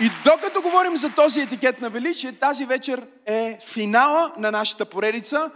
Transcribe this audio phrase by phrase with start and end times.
[0.00, 5.50] И докато говорим за този етикет на величие, тази вечер е финала на нашата поредица.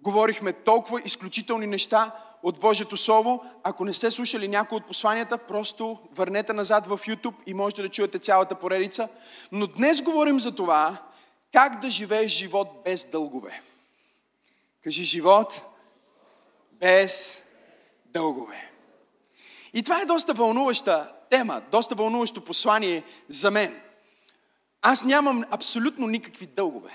[0.00, 2.12] Говорихме толкова изключителни неща
[2.42, 3.44] от Божието Слово.
[3.62, 7.88] Ако не сте слушали някои от посланията, просто върнете назад в YouTube и можете да
[7.88, 9.08] чуете цялата поредица.
[9.52, 10.96] Но днес говорим за това,
[11.52, 13.62] как да живееш живот без дългове.
[14.84, 15.62] Кажи живот
[16.72, 17.42] без
[18.06, 18.70] дългове.
[19.74, 23.80] И това е доста вълнуваща тема, доста вълнуващо послание за мен.
[24.86, 26.90] Аз нямам абсолютно никакви дългове.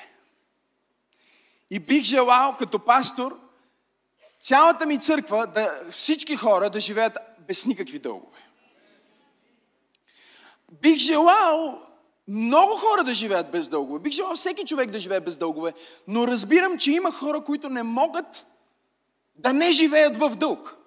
[1.71, 3.39] И бих желал като пастор
[4.39, 7.17] цялата ми църква, да, всички хора да живеят
[7.47, 8.37] без никакви дългове.
[10.71, 11.81] Бих желал
[12.27, 13.99] много хора да живеят без дългове.
[13.99, 15.73] Бих желал всеки човек да живее без дългове.
[16.07, 18.45] Но разбирам, че има хора, които не могат
[19.35, 20.78] да не живеят в дълг.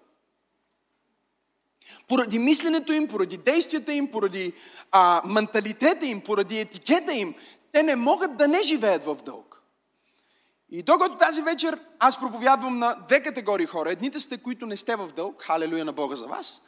[2.08, 4.52] Поради мисленето им, поради действията им, поради
[4.92, 7.34] а, менталитета им, поради етикета им,
[7.72, 9.62] те не могат да не живеят в дълг.
[10.70, 13.90] И докато тази вечер аз проповядвам на две категории хора.
[13.90, 16.62] Едните сте, които не сте в дълг, халелуя на Бога за вас.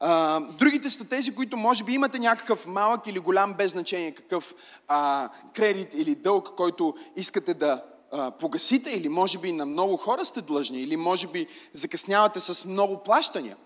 [0.00, 4.54] А, другите са тези, които може би имате някакъв малък или голям, без значение какъв
[4.88, 7.82] а, кредит или дълг, който искате да
[8.12, 12.64] а, погасите, или може би на много хора сте длъжни, или може би закъснявате с
[12.64, 13.56] много плащания.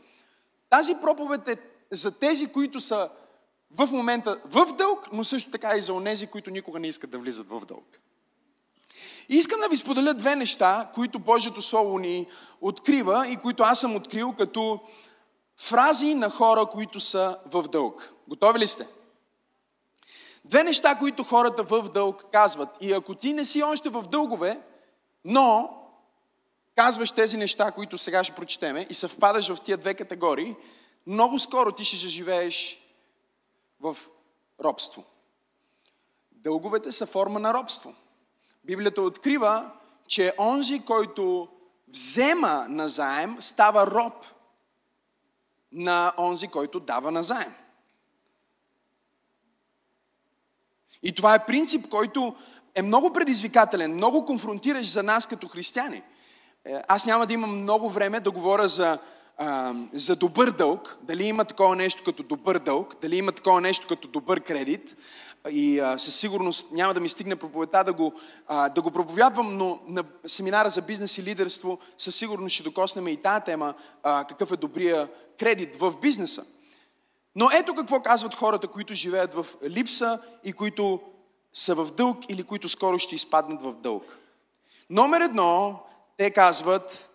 [0.70, 1.56] Тази проповед е
[1.92, 3.10] за тези, които са
[3.70, 7.18] в момента в дълг, но също така и за онези, които никога не искат да
[7.18, 8.00] влизат в дълг.
[9.28, 12.26] И искам да ви споделя две неща, които Божието Слово ни
[12.60, 14.80] открива и които аз съм открил като
[15.58, 18.12] фрази на хора, които са в дълг.
[18.28, 18.86] Готови ли сте?
[20.44, 22.68] Две неща, които хората в дълг казват.
[22.80, 24.60] И ако ти не си още в дългове,
[25.24, 25.79] но
[26.80, 30.56] казваш тези неща, които сега ще прочетеме и съвпадаш в тия две категории,
[31.06, 32.78] много скоро ти ще живееш
[33.80, 33.96] в
[34.64, 35.04] робство.
[36.32, 37.94] Дълговете са форма на робство.
[38.64, 39.70] Библията открива,
[40.06, 41.48] че онзи, който
[41.88, 44.26] взема назаем, става роб
[45.72, 47.54] на онзи, който дава назаем.
[51.02, 52.36] И това е принцип, който
[52.74, 56.02] е много предизвикателен, много конфронтиращ за нас като християни.
[56.64, 58.98] Е, аз няма да имам много време да говоря за,
[59.92, 64.08] за добър дълг, дали има такова нещо като добър дълг, дали има такова нещо като
[64.08, 64.96] добър кредит.
[65.50, 68.14] И със сигурност няма да ми стигне проповедта да го,
[68.74, 73.22] да го проповядвам, но на семинара за бизнес и лидерство със сигурност ще докоснем и
[73.22, 76.44] тази тема, какъв е добрия кредит в бизнеса.
[77.34, 81.00] Но ето какво казват хората, които живеят в липса и които
[81.52, 84.18] са в дълг или които скоро ще изпаднат в дълг.
[84.90, 85.82] Номер едно,
[86.20, 87.10] те казват,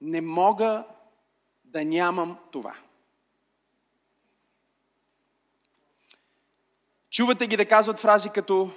[0.00, 0.84] не мога
[1.64, 2.76] да нямам това.
[7.10, 8.70] Чувате ги да казват фрази като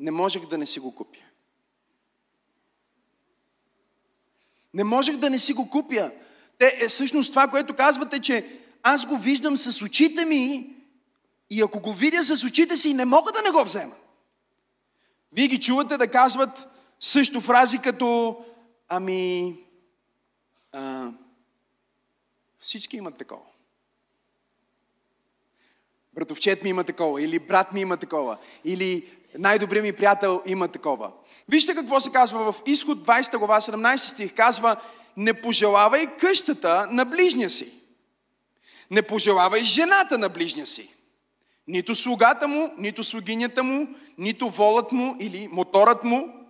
[0.00, 1.20] не можех да не си го купя.
[4.74, 6.12] Не можех да не си го купя.
[6.58, 10.76] Те, е, всъщност това, което казвате, че аз го виждам с очите ми
[11.50, 13.94] и ако го видя с очите си, не мога да не го взема.
[15.32, 16.68] Вие ги чувате да казват
[17.00, 18.36] също фрази като
[18.88, 19.56] ами
[20.72, 21.10] а,
[22.58, 23.42] всички имат такова.
[26.14, 31.12] Братовчет ми има такова, или брат ми има такова, или най-добрият ми приятел има такова.
[31.48, 34.34] Вижте какво се казва в изход 20 глава 17 стих.
[34.34, 34.80] Казва,
[35.16, 37.72] не пожелавай къщата на ближния си.
[38.90, 40.94] Не пожелавай жената на ближния си.
[41.68, 43.88] Нито слугата му, нито слугинята му,
[44.18, 46.40] нито волът му или моторът му,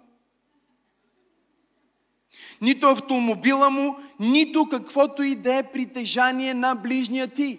[2.60, 7.58] нито автомобила му, нито каквото и да е притежание на ближния ти.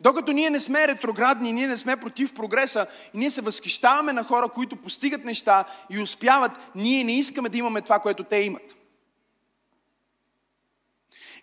[0.00, 4.48] Докато ние не сме ретроградни, ние не сме против прогреса, ние се възхищаваме на хора,
[4.48, 8.77] които постигат неща и успяват, ние не искаме да имаме това, което те имат.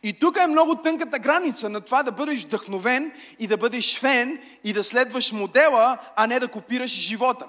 [0.05, 4.39] И тук е много тънката граница на това да бъдеш вдъхновен и да бъдеш фен
[4.63, 7.47] и да следваш модела, а не да копираш живота.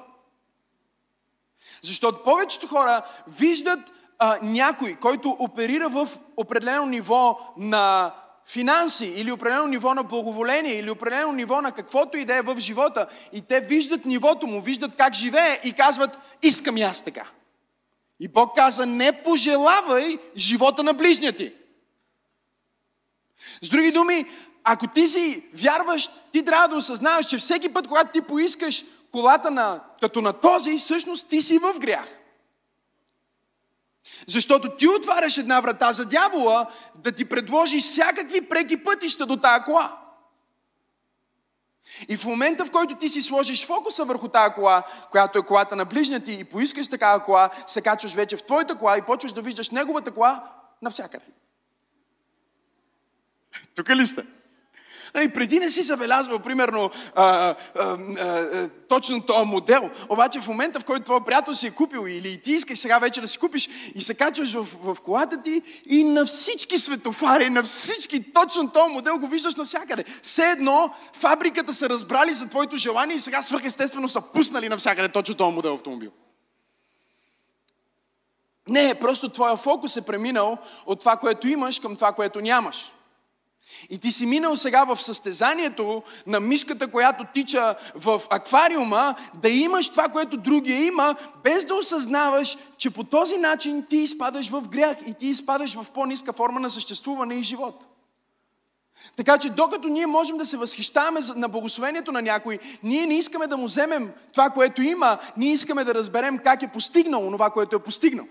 [1.83, 3.79] Защото повечето хора виждат
[4.19, 8.15] а, някой, който оперира в определено ниво на
[8.47, 12.59] финанси или определено ниво на благоволение или определено ниво на каквото и да е в
[12.59, 17.25] живота и те виждат нивото му, виждат как живее и казват, искам и аз така.
[18.21, 21.53] И Бог каза, не пожелавай живота на ближния ти.
[23.63, 24.25] С други думи,
[24.65, 29.51] ако ти си вярваш, ти трябва да осъзнаваш, че всеки път, когато ти поискаш колата
[29.51, 32.09] на, като на този, всъщност ти си в грях.
[34.27, 39.65] Защото ти отваряш една врата за дявола да ти предложи всякакви преки пътища до тая
[39.65, 40.01] кола.
[42.09, 45.77] И в момента, в който ти си сложиш фокуса върху тази кола, която е колата
[45.77, 49.33] на ближния ти и поискаш такава кола, се качваш вече в твоята кола и почваш
[49.33, 50.53] да виждаш неговата кола
[50.83, 51.25] навсякъде.
[53.75, 54.23] Тук ли сте?
[55.17, 60.81] Нали, преди не си забелязвал, примерно, а, а, а, точно този модел, обаче в момента,
[60.81, 63.69] в който твой приятел си е купил или ти искаш сега вече да си купиш
[63.95, 68.93] и се качваш в, в колата ти и на всички светофари, на всички, точно този
[68.93, 70.05] модел го виждаш навсякъде.
[70.23, 75.35] Все едно фабриката са разбрали за твоето желание и сега свръхестествено са пуснали навсякъде точно
[75.35, 76.11] този модел автомобил.
[78.69, 82.93] Не, просто твоя фокус е преминал от това, което имаш към това, което нямаш.
[83.91, 89.91] И ти си минал сега в състезанието на мишката, която тича в аквариума, да имаш
[89.91, 94.97] това, което другия има, без да осъзнаваш, че по този начин ти изпадаш в грях
[95.07, 97.85] и ти изпадаш в по-ниска форма на съществуване и живот.
[99.17, 103.47] Така че докато ние можем да се възхищаваме на благословението на някой, ние не искаме
[103.47, 107.77] да му вземем това, което има, ние искаме да разберем как е постигнал това, което
[107.77, 108.27] е постигнал.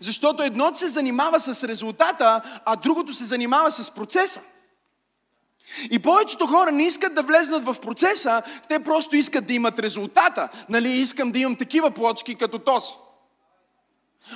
[0.00, 4.40] Защото едното се занимава с резултата, а другото се занимава с процеса.
[5.90, 10.48] И повечето хора не искат да влезнат в процеса, те просто искат да имат резултата.
[10.68, 12.92] Нали, искам да имам такива плочки като този.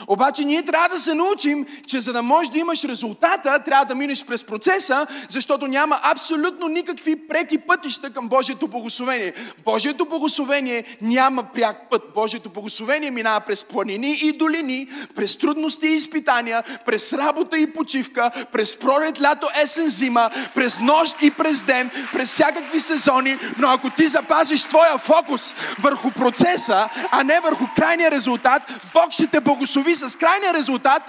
[0.06, 3.94] Обаче ние трябва да се научим, че за да можеш да имаш резултата, трябва да
[3.94, 9.32] минеш през процеса, защото няма абсолютно никакви преки пътища към Божието благословение.
[9.64, 12.02] Божието благословение няма пряк път.
[12.14, 18.30] Божието благословение минава през планини и долини, през трудности и изпитания, през работа и почивка,
[18.52, 23.90] през пролет, лято, есен, зима, през нощ и през ден, през всякакви сезони, но ако
[23.90, 28.62] ти запазиш твоя фокус върху процеса, а не върху крайния резултат,
[28.94, 31.02] Бог ще те благослови благослови с крайния резултат,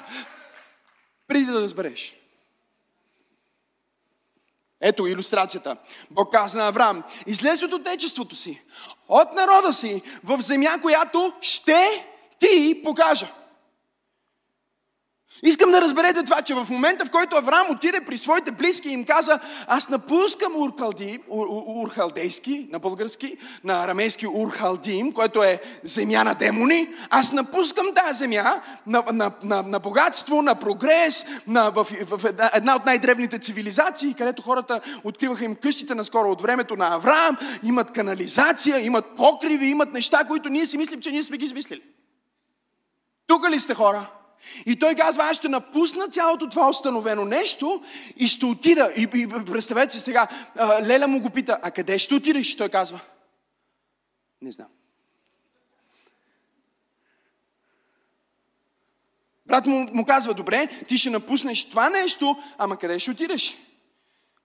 [1.28, 2.16] преди да разбереш.
[4.82, 5.78] Ето иллюстрацията.
[6.12, 8.62] Бог каза на Авраам, излез от отечеството си,
[9.08, 12.08] от народа си, в земя, която ще
[12.40, 13.34] ти покажа.
[15.44, 18.92] Искам да разберете това, че в момента, в който Авраам отиде при своите близки и
[18.92, 26.24] им каза, аз напускам Урхалди, ур, Урхалдейски, на български, на арамейски Урхалдим, което е земя
[26.24, 31.88] на демони, аз напускам тази земя на, на, на, на богатство, на прогрес, на, в,
[32.06, 36.96] в, една, една от най-древните цивилизации, където хората откриваха им къщите наскоро от времето на
[36.96, 41.46] Авраам, имат канализация, имат покриви, имат неща, които ние си мислим, че ние сме ги
[41.46, 41.82] измислили.
[43.28, 44.08] Тук ли сте хора?
[44.66, 47.84] И той казва, аз ще напусна цялото това установено нещо
[48.18, 48.94] и ще отида.
[48.98, 50.28] И, и представете си сега,
[50.82, 52.56] Леля му го пита, а къде ще отидеш?
[52.56, 53.00] Той казва,
[54.42, 54.68] не знам.
[59.46, 63.58] Брат му, му казва, добре, ти ще напуснеш това нещо, ама къде ще отидеш?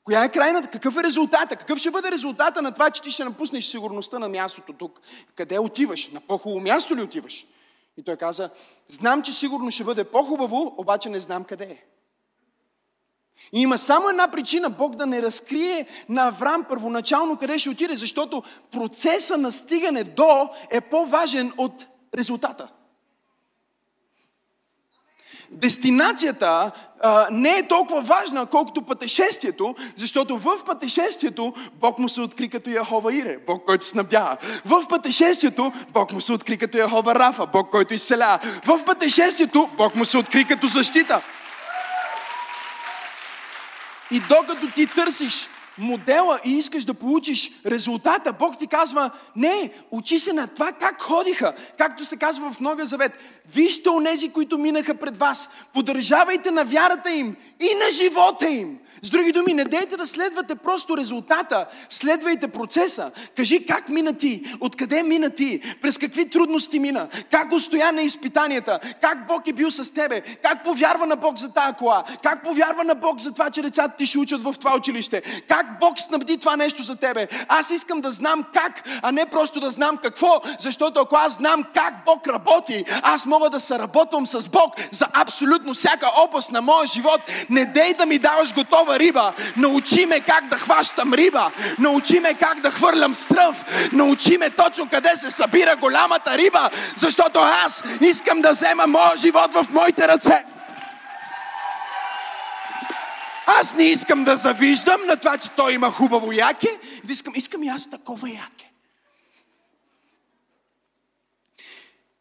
[0.04, 0.70] Коя е крайната?
[0.70, 1.56] Какъв е резултата?
[1.56, 5.00] Какъв ще бъде резултата на това, че ти ще напуснеш сигурността на мястото тук?
[5.34, 6.08] Къде отиваш?
[6.08, 7.46] На по-хубаво място ли отиваш?
[7.96, 8.50] И той каза,
[8.88, 11.84] знам, че сигурно ще бъде по-хубаво, обаче не знам къде е.
[13.52, 17.96] И има само една причина Бог да не разкрие на Авраам първоначално къде ще отиде,
[17.96, 22.68] защото процеса на стигане до е по-важен от резултата.
[25.50, 26.70] Дестинацията
[27.02, 32.70] а, не е толкова важна, колкото пътешествието, защото в пътешествието Бог му се откри като
[32.70, 34.36] Яхова Ире, Бог, който снабдява.
[34.64, 38.38] В пътешествието Бог му се откри като Яхова Рафа, Бог, който изцелява.
[38.66, 41.22] В пътешествието Бог му се откри като защита.
[44.10, 50.18] И докато ти търсиш модела и искаш да получиш резултата, Бог ти казва, не, учи
[50.18, 53.12] се на това как ходиха, както се казва в Новия Завет.
[53.54, 58.78] Вижте онези, които минаха пред вас, поддържавайте на вярата им и на живота им.
[59.02, 63.10] С други думи, не дейте да следвате просто резултата, следвайте процеса.
[63.36, 68.80] Кажи как мина ти, откъде мина ти, през какви трудности мина, как устоя на изпитанията,
[69.02, 72.84] как Бог е бил с тебе, как повярва на Бог за тая кола, как повярва
[72.84, 76.38] на Бог за това, че децата ти ще учат в това училище, как Бог снабди
[76.38, 77.28] това нещо за тебе.
[77.48, 81.64] Аз искам да знам как, а не просто да знам какво, защото ако аз знам
[81.74, 86.62] как Бог работи, аз мога да се работвам с Бог за абсолютно всяка област на
[86.62, 87.20] моя живот.
[87.50, 88.52] Не дей да ми даваш
[88.86, 89.34] готова риба.
[89.56, 91.52] Научи ме как да хващам риба.
[91.78, 93.64] Научи ме как да хвърлям стръв.
[93.92, 99.54] Научи ме точно къде се събира голямата риба, защото аз искам да взема моя живот
[99.54, 100.44] в моите ръце.
[103.46, 106.78] Аз не искам да завиждам на това, че той има хубаво яке.
[107.08, 108.72] Искам, искам и аз такова яке.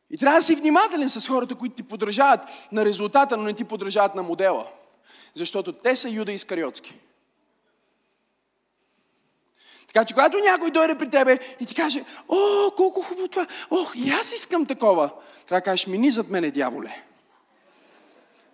[0.10, 2.40] И трябва да си внимателен с хората, които ти подражават
[2.72, 4.66] на резултата, но не ти подражават на модела.
[5.36, 6.96] Защото те са Юда Искариотски.
[9.88, 13.94] Така че когато някой дойде при тебе и ти каже, о, колко хубаво това, ох,
[13.96, 15.10] и аз искам такова,
[15.48, 17.04] трябва да кажеш, мини зад мене, дяволе.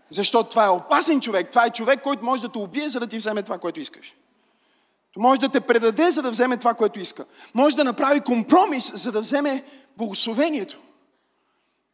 [0.10, 3.08] Защото това е опасен човек, това е човек, който може да те убие, за да
[3.08, 4.16] ти вземе това, което искаш.
[5.18, 7.26] Може да те предаде, за да вземе това, което иска.
[7.54, 9.64] Може да направи компромис, за да вземе
[9.98, 10.82] благословението.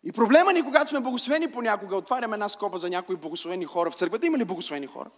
[0.03, 3.95] И проблема ни, когато сме благословени понякога, отваряме една скоба за някои благословени хора в
[3.95, 4.25] църквата.
[4.25, 5.09] Има ли благословени хора?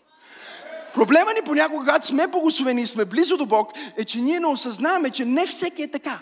[0.94, 4.48] Проблема ни понякога, когато сме благословени и сме близо до Бог, е, че ние не
[4.48, 6.20] осъзнаваме, че не всеки е така.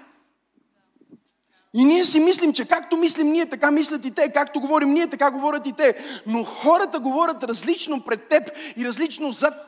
[1.74, 5.08] И ние си мислим, че както мислим ние, така мислят и те, както говорим ние,
[5.08, 5.96] така говорят и те.
[6.28, 8.44] Но хората говорят различно пред теб
[8.78, 9.67] и различно зад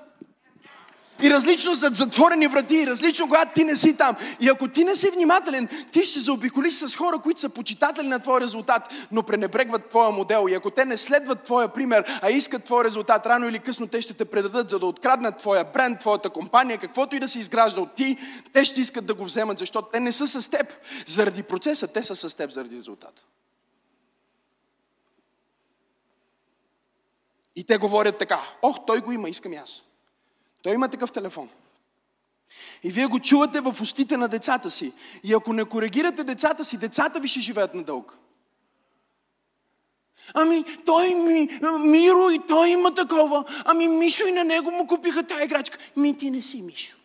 [1.21, 4.15] и различно зад затворени врати, различно когато ти не си там.
[4.39, 8.19] И ако ти не си внимателен, ти ще заобиколиш с хора, които са почитатели на
[8.19, 10.45] твоя резултат, но пренебрегват твоя модел.
[10.49, 14.01] И ако те не следват твоя пример, а искат твоя резултат, рано или късно те
[14.01, 17.81] ще те предадат, за да откраднат твоя бренд, твоята компания, каквото и да се изгражда
[17.81, 18.17] от ти,
[18.53, 20.73] те ще искат да го вземат, защото те не са с теб
[21.05, 23.21] заради процеса, те са с теб заради резултата.
[27.55, 29.81] И те говорят така, ох, той го има, искам и аз.
[30.63, 31.49] Той има такъв телефон.
[32.83, 34.93] И вие го чувате в устите на децата си.
[35.23, 38.13] И ако не коригирате децата си, децата ви ще живеят надълго.
[40.33, 43.45] Ами, той ми, Миро и той има такова.
[43.65, 45.77] Ами, Мишо и на него му купиха тая играчка.
[45.95, 46.98] Ми, ти не си Мишо.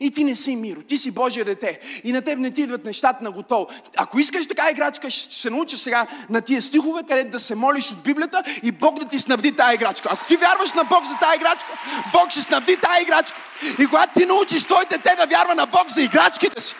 [0.00, 1.80] И ти не си Миро, ти си Божие дете.
[2.04, 3.66] И на теб не ти идват нещата на готово.
[3.96, 7.90] Ако искаш така играчка, ще се научиш сега на тия стихове, където да се молиш
[7.90, 10.08] от Библията и Бог да ти снабди тая играчка.
[10.12, 11.72] Ако ти вярваш на Бог за тая играчка,
[12.12, 13.36] Бог ще снабди тая играчка.
[13.78, 16.74] И когато ти научиш твоите дете да вярва на Бог за играчките си,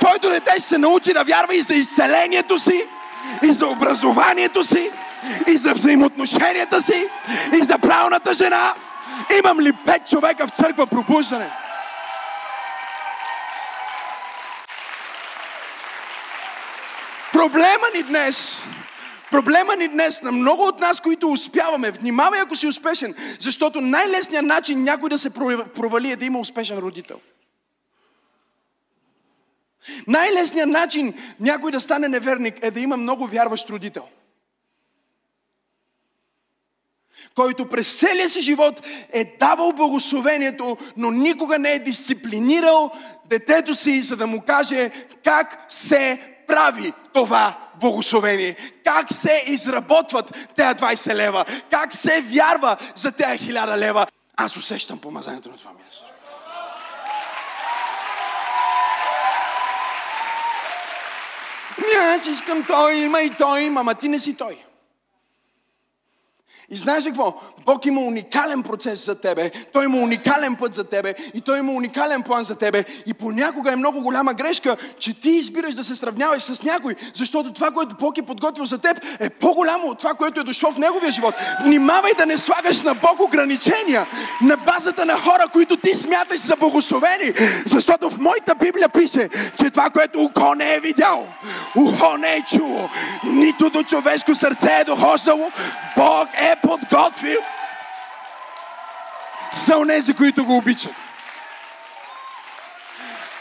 [0.00, 2.86] твоето дете ще се научи да вярва и за изцелението си,
[3.42, 4.90] и за образованието си,
[5.48, 7.08] и за взаимоотношенията си,
[7.60, 8.74] и за правилната жена,
[9.38, 11.50] Имам ли пет човека в църква пробуждане?
[17.32, 18.62] Проблема ни днес
[19.30, 24.46] Проблема ни днес на много от нас, които успяваме, внимавай ако си успешен, защото най-лесният
[24.46, 25.34] начин някой да се
[25.74, 27.20] провали е да има успешен родител.
[30.06, 34.08] Най-лесният начин някой да стане неверник е да има много вярващ родител.
[37.34, 38.82] Който през целия си живот
[39.12, 42.90] е давал благословението, но никога не е дисциплинирал
[43.26, 44.90] детето си, за да му каже
[45.24, 53.12] как се прави това благословение, как се изработват тези 20 лева, как се вярва за
[53.12, 54.06] тези 1000 лева.
[54.36, 56.04] Аз усещам помазанието на това място.
[61.98, 64.65] Аз искам той има и той ама ти не си той.
[66.70, 67.34] И знаеш ли какво?
[67.66, 71.72] Бог има уникален процес за тебе, Той има уникален път за тебе и Той има
[71.72, 72.84] уникален план за тебе.
[73.06, 77.52] И понякога е много голяма грешка, че ти избираш да се сравняваш с някой, защото
[77.52, 80.78] това, което Бог е подготвил за теб, е по-голямо от това, което е дошло в
[80.78, 81.34] Неговия живот.
[81.64, 84.06] Внимавай да не слагаш на Бог ограничения
[84.42, 87.32] на базата на хора, които ти смяташ за благословени,
[87.66, 89.28] защото в моята Библия пише,
[89.62, 91.26] че това, което око не е видял,
[91.76, 92.88] ухо не е чуло,
[93.24, 95.50] нито до човешко сърце е дохождало,
[95.96, 97.38] Бог е подготвил
[99.52, 100.92] за онези, които го обичат.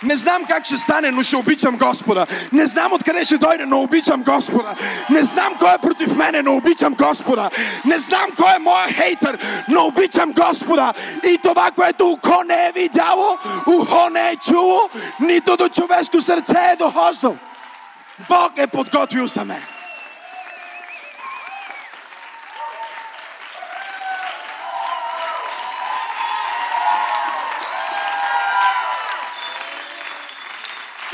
[0.04, 2.26] Не знам как ще стане, но ще обичам Господа.
[2.54, 4.76] Не знам откъде ще дойде, но обичам Господа.
[5.10, 7.50] Не знам кой е против мене, но обичам Господа.
[7.86, 9.38] Не знам кой е моя хейтър,
[9.70, 10.94] но обичам Господа.
[11.24, 16.70] И това, което око не е видяло, ухо не е чуло, нито до човешко сърце
[16.74, 17.38] е дохождал.
[18.30, 19.75] Бог е подготвил за мен.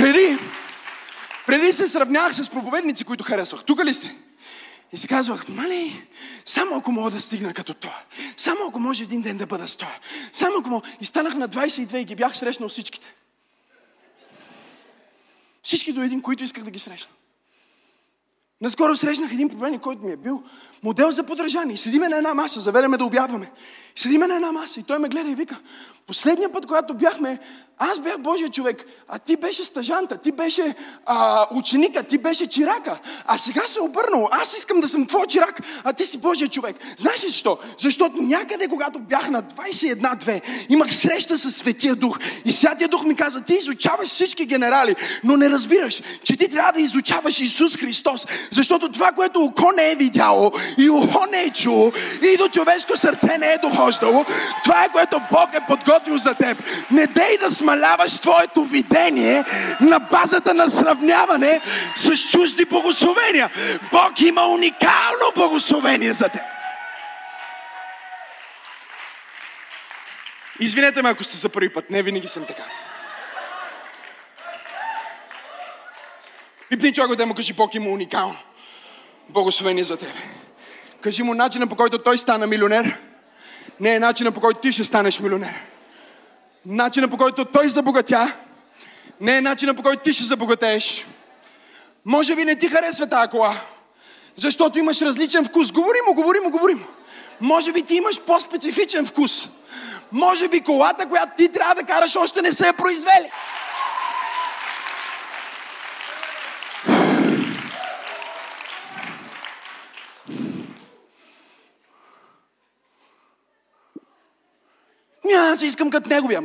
[0.02, 0.38] Преди,
[1.48, 3.64] преди се сравнявах с проповедници, които харесвах.
[3.64, 4.16] Тук ли сте?
[4.94, 6.08] И си казвах, мали,
[6.46, 8.00] само ако мога да стигна като това.
[8.38, 9.92] Само ако може един ден да бъда с това.
[10.34, 10.88] Само ако мога.
[11.02, 13.14] И станах на 22 и ги бях срещнал всичките.
[15.64, 17.12] Всички до един, които исках да ги срещна.
[18.62, 20.44] Наскоро срещнах един проповедник, който ми е бил
[20.84, 21.78] модел за подражание.
[21.78, 23.52] Седиме на една маса, заведеме да обядваме.
[23.96, 25.60] Седиме на една маса и той ме гледа и вика,
[26.08, 27.40] последния път, когато бяхме,
[27.84, 33.00] Аз бях Божия човек, а ти беше стъжанта, ти беше а, ученика, ти беше чирака.
[33.26, 34.28] А сега се обърнал.
[34.32, 36.76] Аз искам да съм твой чирак, а ти си Божия човек.
[36.98, 37.58] Знаеш ли защо?
[37.80, 42.20] Защото някъде, когато бях на 21-2, имах среща с Светия Дух.
[42.46, 46.72] И Святия Дух ми каза, ти изучаваш всички генерали, но не разбираш, че ти трябва
[46.72, 48.28] да изучаваш Исус Христос.
[48.52, 51.92] Защото това, което око не е видяло и ухо не е чуло
[52.34, 54.26] и до човешко сърце не е дохождало,
[54.64, 56.64] това е което Бог е подготвил за теб.
[56.92, 59.44] Не дей да смаляваш твоето видение
[59.82, 61.62] на базата на сравняване
[61.96, 63.50] с чужди благословения.
[63.92, 66.42] Бог има уникално благословение за теб.
[70.60, 71.90] Извинете ме, ако сте за първи път.
[71.90, 72.64] Не винаги съм така.
[76.70, 78.36] Пипни човек да му кажи, Бог има уникално
[79.30, 80.10] благословение за теб.
[81.02, 82.98] Кажи му начина по който той стана милионер.
[83.82, 85.54] Не е начина по който ти ще станеш милионер.
[86.66, 88.34] Начина по който той забогатя.
[89.22, 91.06] Не е начина по който ти ще забогатееш.
[92.06, 93.56] Може би не ти харесва тази кола.
[94.36, 95.72] Защото имаш различен вкус.
[95.72, 96.86] Говори му, говори му, говори му.
[97.42, 99.50] Може би ти имаш по-специфичен вкус.
[100.12, 103.32] Може би колата, която ти трябва да караш, още не се е произвели.
[115.26, 116.42] Ня, аз искам като неговия.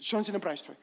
[0.00, 0.74] Що не си направиш това?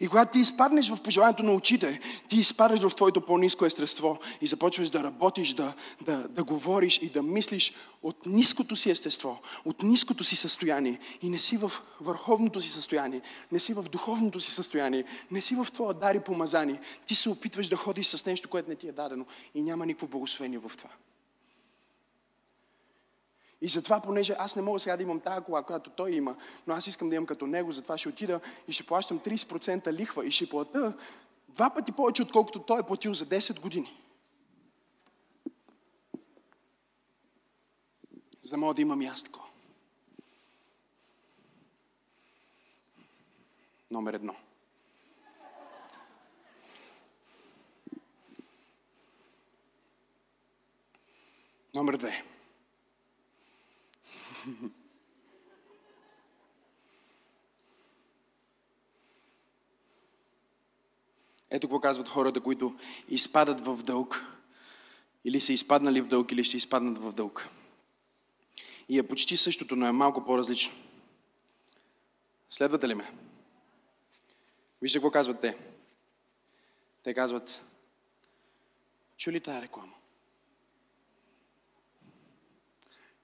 [0.00, 4.46] И когато ти изпаднеш в пожеланието на очите, ти изпадаш в твоето по-низко естество и
[4.46, 9.82] започваш да работиш, да, да, да говориш и да мислиш от ниското си естество, от
[9.82, 13.20] ниското си състояние и не си в върховното си състояние,
[13.52, 16.78] не си в духовното си състояние, не си в твоя дари помазани.
[17.06, 20.06] Ти се опитваш да ходиш с нещо, което не ти е дадено и няма никакво
[20.06, 20.90] благословение в това.
[23.64, 26.74] И затова, понеже аз не мога сега да имам тази кола, която той има, но
[26.74, 30.30] аз искам да имам като него, затова ще отида и ще плащам 30% лихва и
[30.30, 30.92] ще плата
[31.48, 34.00] два пъти повече, отколкото той е платил за 10 години.
[38.42, 39.40] За да мога да имам ясно.
[43.90, 44.34] Номер едно.
[51.74, 52.33] Номер две.
[61.50, 62.76] Ето какво казват хората, които
[63.08, 64.24] изпадат в дълг,
[65.24, 67.48] или са изпаднали в дълг, или ще изпаднат в дълг.
[68.88, 70.74] И е почти същото, но е малко по-различно.
[72.50, 73.12] Следвате ли ме?
[74.82, 75.56] Вижте какво казват те.
[77.02, 77.62] Те казват,
[79.16, 79.92] чули тая реклама?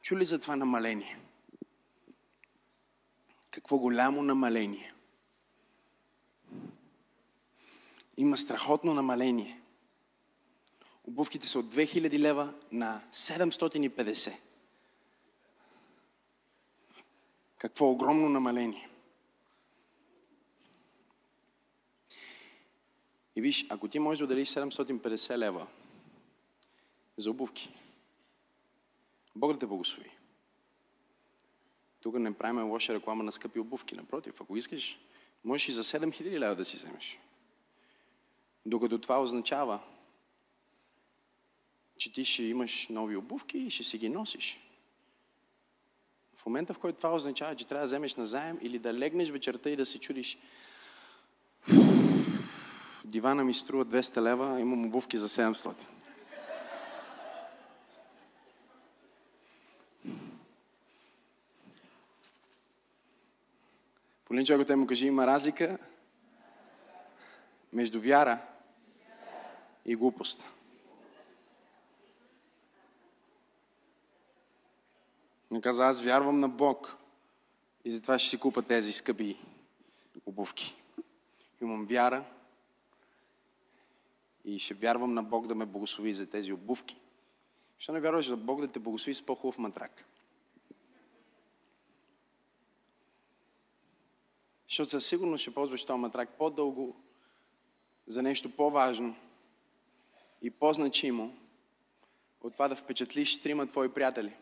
[0.02, 1.18] Чули за това намаление?
[3.50, 4.92] Какво голямо намаление?
[8.16, 9.60] Има страхотно намаление.
[11.04, 14.36] Обувките са от 2000 лева на 750.
[17.58, 18.88] Какво огромно намаление.
[23.36, 25.66] И виж, ако ти можеш да отделиш 750 лева
[27.16, 27.72] за обувки,
[29.40, 30.10] Бог да те благослови.
[32.00, 33.94] Тук не правим лоша реклама на скъпи обувки.
[33.94, 34.98] Напротив, ако искаш,
[35.44, 37.18] можеш и за 7000 лева да си вземеш.
[38.66, 39.80] Докато това означава,
[41.96, 44.60] че ти ще имаш нови обувки и ще си ги носиш.
[46.36, 49.70] В момента, в който това означава, че трябва да вземеш назаем или да легнеш вечерта
[49.70, 50.38] и да се чудиш,
[53.04, 55.99] дивана ми струва 200 лева, имам обувки за 700.
[64.30, 65.78] Полин човекът му кажи, има разлика
[67.72, 68.38] между вяра
[69.84, 70.48] и глупост.
[75.50, 76.96] Не каза, аз вярвам на Бог
[77.84, 79.36] и затова ще си купа тези скъпи
[80.26, 80.76] обувки.
[81.60, 82.24] Имам вяра
[84.44, 86.96] и ще вярвам на Бог да ме благослови за тези обувки.
[87.76, 90.04] Защо не вярваш да Бог да те благослови с по-хубав матрак?
[94.70, 96.96] Защото със сигурност ще ползваш този матрак по-дълго
[98.06, 99.16] за нещо по-важно
[100.42, 101.38] и по-значимо
[102.40, 104.36] от това да впечатлиш трима твои приятели.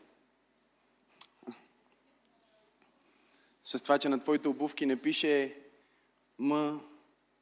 [3.62, 5.62] С това, че на твоите обувки не пише
[6.38, 6.80] М,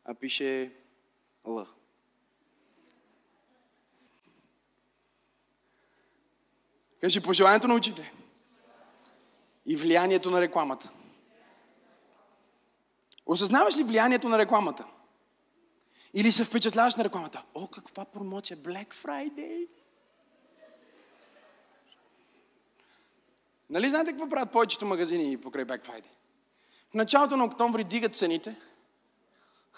[0.05, 0.73] а пише
[1.45, 1.67] Л.
[7.01, 8.13] Кажи пожеланието на учите
[9.67, 10.91] И влиянието на рекламата.
[13.27, 14.85] Осъзнаваш ли влиянието на рекламата?
[16.15, 17.43] Или се впечатляваш на рекламата?
[17.55, 18.57] О, каква промоция!
[18.57, 19.69] Black Friday!
[23.71, 26.11] Нали знаете какво правят повечето магазини покрай Black Friday?
[26.91, 28.57] В началото на октомври дигат цените,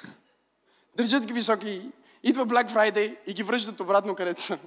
[0.96, 1.90] държат ги високи,
[2.22, 4.58] идва Black Friday и ги връщат обратно където са.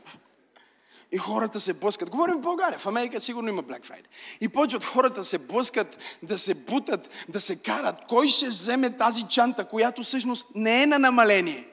[1.11, 2.09] И хората се блъскат.
[2.09, 4.05] Говорим в България, в Америка сигурно има Black Friday.
[4.41, 7.95] И почват хората да се блъскат, да се бутат, да се карат.
[8.09, 11.67] Кой ще вземе тази чанта, която всъщност не е на намаление?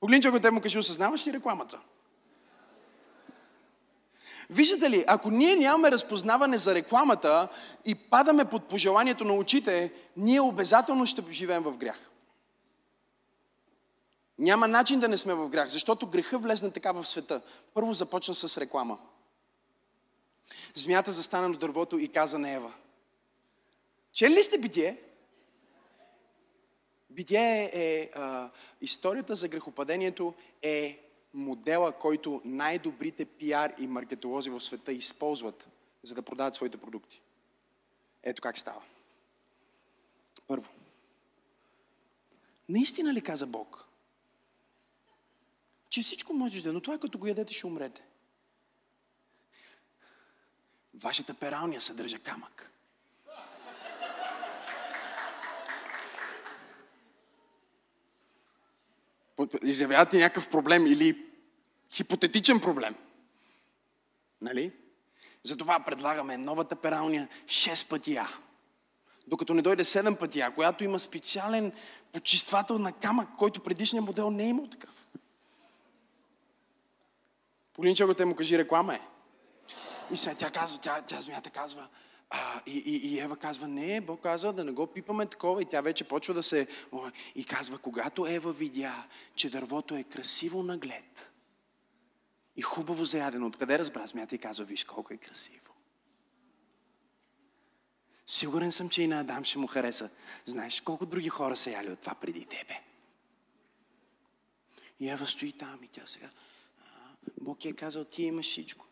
[0.00, 1.78] Погледни, ако те му кажи, осъзнаваш ли рекламата?
[4.50, 7.48] Виждате ли, ако ние нямаме разпознаване за рекламата
[7.84, 12.11] и падаме под пожеланието на очите, ние обязателно ще живеем в грях.
[14.42, 17.42] Няма начин да не сме в грях, защото греха влезна така в света.
[17.74, 18.98] Първо започна с реклама.
[20.74, 22.72] Змията застана на дървото и каза на Ева.
[24.12, 25.02] Чели ли сте битие?
[27.10, 28.50] Битие е, а,
[28.80, 30.98] историята за грехопадението е
[31.34, 35.68] модела, който най-добрите пиар и маркетолози в света използват,
[36.02, 37.22] за да продават своите продукти.
[38.22, 38.82] Ето как става.
[40.46, 40.68] Първо.
[42.68, 43.91] Наистина ли каза Бог?
[45.92, 48.02] Че всичко можеш да, но това като го ядете ще умрете.
[50.94, 52.70] Вашата пералния съдържа камък.
[59.62, 61.26] изявявате някакъв проблем или
[61.90, 62.94] хипотетичен проблем.
[64.40, 64.72] Нали?
[65.42, 68.28] Затова предлагаме новата пералня 6 пъти А.
[69.26, 71.72] Докато не дойде 7 пъти А, която има специален
[72.12, 75.01] почиствател на камък, който предишният модел не е имал такъв.
[77.74, 79.00] Погледни те му кажи реклама е.
[80.10, 81.88] И сега тя казва, тя, тя змията казва,
[82.30, 85.62] а, и, и, и Ева казва, не, Бог казва да не го пипаме такова.
[85.62, 86.68] И тя вече почва да се...
[87.34, 91.32] И казва, когато Ева видя, че дървото е красиво наглед
[92.56, 95.58] и хубаво заядено, откъде разбра смята и казва, виж колко е красиво.
[98.26, 100.10] Сигурен съм, че и на Адам ще му хареса.
[100.44, 102.80] Знаеш колко други хора са яли от това преди тебе.
[105.00, 106.28] И Ева стои там и тя сега...
[107.40, 108.86] Бог е казал, ти имаш всичко.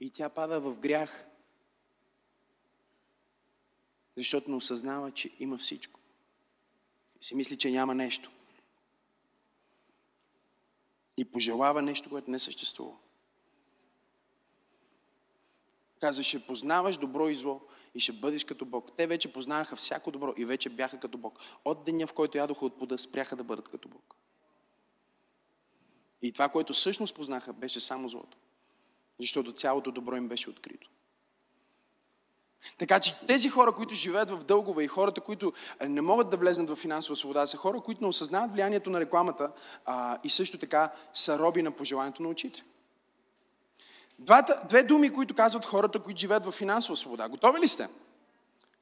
[0.00, 1.26] И тя пада в грях,
[4.16, 6.00] защото не осъзнава, че има всичко.
[7.20, 8.30] И си мисли, че няма нещо.
[11.16, 12.96] И пожелава нещо, което не съществува.
[16.00, 17.60] Каза, ще познаваш добро и зло
[17.94, 18.96] и ще бъдеш като Бог.
[18.96, 21.38] Те вече познаваха всяко добро и вече бяха като Бог.
[21.64, 24.19] От деня, в който ядоха от плода, спряха да бъдат като Бог.
[26.22, 28.36] И това, което всъщност познаха, беше само злото
[29.20, 30.90] защото цялото добро им беше открито.
[32.78, 35.52] Така че тези хора, които живеят в дългове и хората, които
[35.88, 39.52] не могат да влезнат в финансова свобода, са хора, които не осъзнават влиянието на рекламата
[39.86, 42.64] а, и също така са роби на пожеланието на очите.
[44.18, 47.28] Двата, две думи, които казват хората, които живеят в финансова свобода.
[47.28, 47.88] Готови ли сте?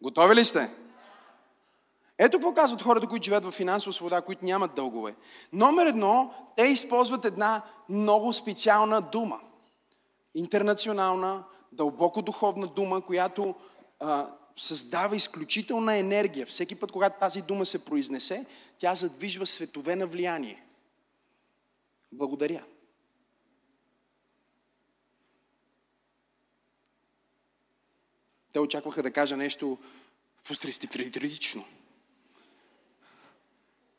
[0.03, 0.71] Готови ли сте?
[2.19, 5.15] Ето какво казват хората, които живеят в финансова свобода, които нямат дългове.
[5.53, 9.41] Номер едно, те използват една много специална дума
[10.39, 13.55] интернационална, дълбоко духовна дума, която
[14.01, 16.47] а, създава изключителна енергия.
[16.47, 18.47] Всеки път, когато тази дума се произнесе,
[18.79, 20.65] тя задвижва светове на влияние.
[22.13, 22.65] Благодаря.
[28.53, 29.79] Те очакваха да кажа нещо
[30.43, 31.65] фустристифритично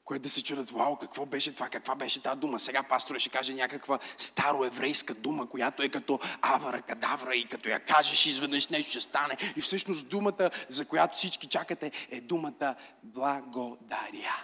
[0.10, 2.60] което да се чудят, вау, какво беше това, каква беше тази дума.
[2.60, 7.80] Сега пастора ще каже някаква староеврейска дума, която е като авара, кадавра и като я
[7.80, 9.38] кажеш изведнъж нещо ще стане.
[9.56, 14.36] И всъщност думата, за която всички чакате, е думата благодаря.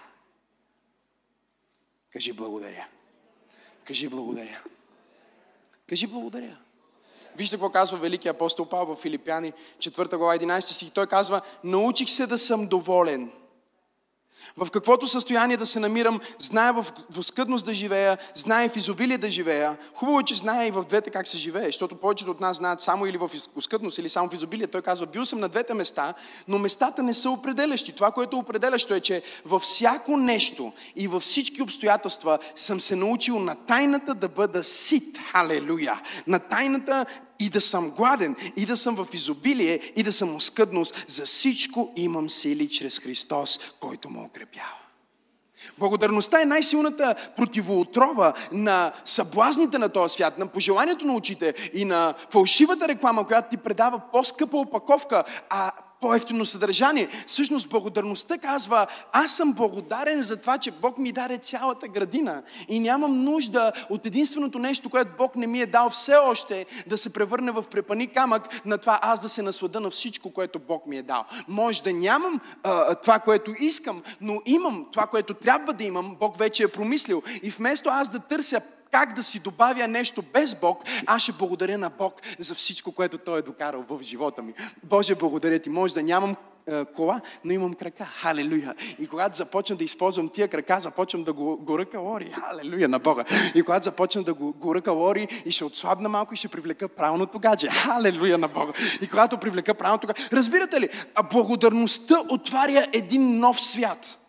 [2.14, 2.88] Кажи благодаря.
[3.84, 4.62] Кажи благодаря.
[5.90, 6.58] Кажи благодаря.
[7.36, 10.92] Вижте какво казва великия апостол Павел в Филипяни, 4 глава 11 стих.
[10.92, 13.32] Той казва, научих се да съм доволен
[14.58, 19.18] в каквото състояние да се намирам, зная в, в скъдност да живея, знае в изобилие
[19.18, 19.78] да живея.
[19.94, 22.82] Хубаво е, че знае и в двете как се живее, защото повечето от нас знаят
[22.82, 23.30] само или в
[23.60, 24.68] скъдност, или само в изобилие.
[24.68, 26.14] Той казва, бил съм на двете места,
[26.48, 27.96] но местата не са определящи.
[27.96, 32.96] Това, което е определящо е, че във всяко нещо и във всички обстоятелства съм се
[32.96, 35.20] научил на тайната да бъда сит.
[35.32, 36.02] Халелуя!
[36.28, 37.06] На тайната
[37.40, 41.06] и да съм гладен, и да съм в изобилие, и да съм оскъдност.
[41.08, 44.86] За всичко имам сили чрез Христос, който ме укрепява.
[45.78, 52.16] Благодарността е най-силната противоотрова на съблазните на този свят, на пожеланието на очите и на
[52.32, 55.72] фалшивата реклама, която ти предава по-скъпа опаковка, а
[56.06, 57.10] по-ефтино съдържание.
[57.28, 62.80] Всъщност благодарността казва, аз съм благодарен за това, че Бог ми даде цялата градина и
[62.80, 67.14] нямам нужда от единственото нещо, което Бог не ми е дал все още да се
[67.14, 70.98] превърне в препани камък на това аз да се наслада на всичко, което Бог ми
[70.98, 71.26] е дал.
[71.48, 76.38] Може да нямам а, това, което искам, но имам това, което трябва да имам, Бог
[76.38, 77.24] вече е промислил.
[77.44, 78.62] И вместо аз да търся
[78.96, 83.18] как да си добавя нещо без Бог, аз ще благодаря на Бог за всичко, което
[83.18, 84.54] Той е докарал в живота ми.
[84.84, 85.70] Боже, благодаря ти.
[85.70, 86.36] Може да нямам
[86.68, 88.06] е, кола, но имам крака.
[88.06, 88.76] Халелуя.
[89.00, 92.32] И когато започна да използвам тия крака, започвам да го, го ръка лори.
[92.32, 93.26] Халелуя на Бога.
[93.56, 96.88] И когато започна да го, го ръка лори и ще отслабна малко и ще привлека
[96.88, 97.68] правилното гадже.
[97.68, 98.74] Халелуя на Бога.
[99.02, 100.30] И когато привлека правилното гадже.
[100.34, 100.90] Разбирате ли,
[101.32, 104.20] благодарността отваря един нов свят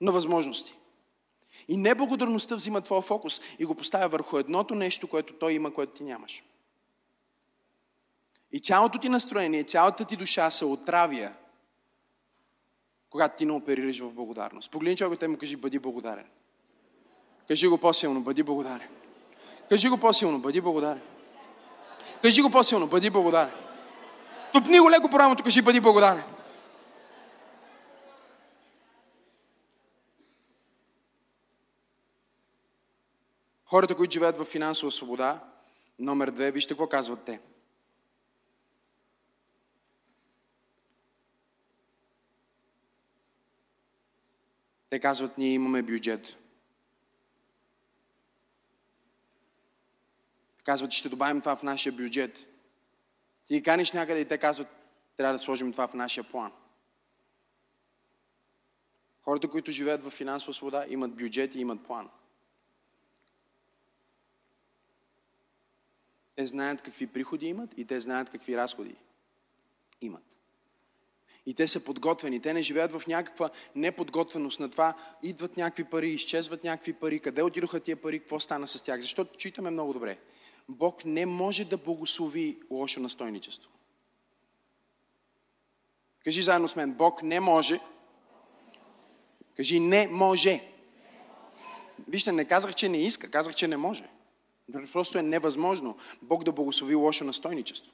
[0.00, 0.79] на възможности.
[1.70, 5.92] И неблагодарността взима твоя фокус и го поставя върху едното нещо, което той има, което
[5.92, 6.42] ти нямаш.
[8.52, 11.32] И цялото ти настроение, цялата ти душа се отравя,
[13.10, 14.70] когато ти не оперираш в благодарност.
[14.70, 16.26] Погледни човекът и му кажи, бъди благодарен.
[17.48, 18.88] Кажи го по-силно, бъди благодарен.
[19.68, 21.02] Кажи го по-силно, бъди благодарен.
[22.22, 23.54] Кажи го по-силно, бъди благодарен.
[24.52, 26.22] Тупни го леко по рамото, кажи, бъди благодарен.
[33.70, 35.44] Хората, които живеят в финансова свобода,
[35.98, 37.40] номер две, вижте какво казват те.
[44.90, 46.36] Те казват, ние имаме бюджет.
[50.64, 52.46] Казват, че ще добавим това в нашия бюджет.
[53.46, 54.68] Ти каниш някъде и те казват,
[55.16, 56.52] трябва да сложим това в нашия план.
[59.22, 62.10] Хората, които живеят в финансова свобода, имат бюджет и имат план.
[66.40, 68.94] Те знаят какви приходи имат и те знаят какви разходи
[70.00, 70.36] имат.
[71.46, 72.40] И те са подготвени.
[72.40, 74.94] Те не живеят в някаква неподготвеност на това.
[75.22, 77.20] Идват някакви пари, изчезват някакви пари.
[77.20, 78.20] Къде отидоха тия пари?
[78.20, 79.00] Какво стана с тях?
[79.00, 80.18] Защото читаме много добре.
[80.68, 83.70] Бог не може да благослови лошо настойничество.
[86.24, 86.92] Кажи заедно с мен.
[86.92, 87.80] Бог не може.
[89.56, 90.64] Кажи не може.
[92.08, 94.08] Вижте, не казах, че не иска, казах, че не може.
[94.92, 97.92] Просто е невъзможно Бог да благослови лошо настойничество.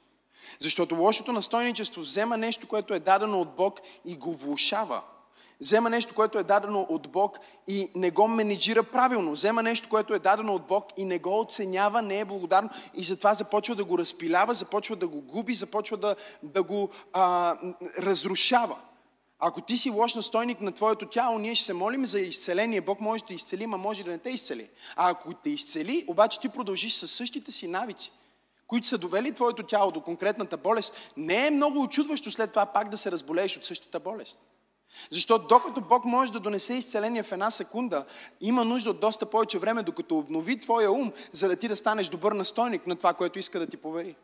[0.59, 5.01] Защото лошото настойничество взема нещо, което е дадено от Бог и го влушава.
[5.61, 9.31] Взема нещо, което е дадено от Бог и не го менеджира правилно.
[9.31, 13.03] Взема нещо, което е дадено от Бог и не го оценява, не е благодарно и
[13.03, 17.55] затова започва да го разпилява, започва да го губи, започва да, да го а,
[17.97, 18.77] разрушава.
[19.39, 22.81] Ако ти си лош настойник на твоето тяло, ние ще се молим за изцеление.
[22.81, 24.69] Бог може да изцели, а може да не те изцели.
[24.95, 28.11] А ако те изцели, обаче ти продължиш със същите си навици,
[28.67, 32.89] които са довели твоето тяло до конкретната болест, не е много очудващо след това пак
[32.89, 34.39] да се разболееш от същата болест.
[35.11, 38.05] Защото докато Бог може да донесе изцеление в една секунда,
[38.41, 42.07] има нужда от доста повече време, докато обнови твоя ум, за да ти да станеш
[42.07, 44.15] добър настойник на това, което иска да ти повери.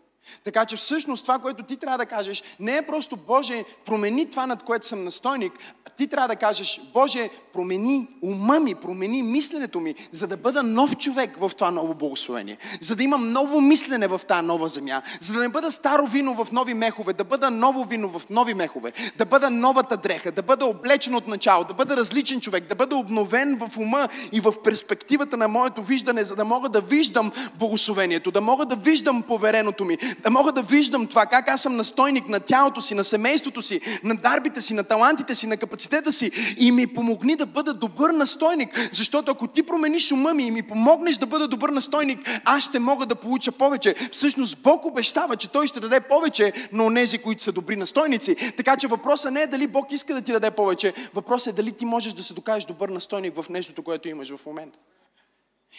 [0.43, 4.47] Така че всъщност това, което ти трябва да кажеш, не е просто Боже, промени това,
[4.47, 5.53] над което съм настойник.
[5.97, 10.97] Ти трябва да кажеш, Боже, промени ума ми, промени мисленето ми, за да бъда нов
[10.97, 12.57] човек в това ново благословение.
[12.81, 15.01] За да имам ново мислене в тази нова земя.
[15.21, 18.53] За да не бъда старо вино в нови мехове, да бъда ново вино в нови
[18.53, 18.93] мехове.
[19.17, 22.95] Да бъда новата дреха, да бъда облечен от начало, да бъда различен човек, да бъда
[22.95, 28.31] обновен в ума и в перспективата на моето виждане, за да мога да виждам благословението,
[28.31, 32.29] да мога да виждам повереното ми, да мога да виждам това, как аз съм настойник
[32.29, 36.31] на тялото си, на семейството си, на дарбите си, на талантите си, на капацитета си
[36.57, 38.89] и ми помогни да бъда добър настойник.
[38.91, 42.79] Защото ако ти промениш ума ми и ми помогнеш да бъда добър настойник, аз ще
[42.79, 43.95] мога да получа повече.
[44.11, 48.35] Всъщност Бог обещава, че Той ще даде повече на онези, които са добри настойници.
[48.57, 51.71] Така че въпросът не е дали Бог иска да ти даде повече, въпросът е дали
[51.71, 54.79] ти можеш да се докажеш добър настойник в нещото, което имаш в момента.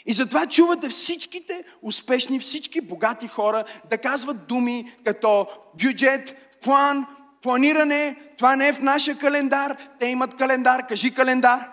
[0.07, 5.47] И затова чувате всичките успешни, всички богати хора да казват думи като
[5.83, 7.07] бюджет, план,
[7.43, 11.69] планиране, това не е в нашия календар, те имат календар, кажи календар.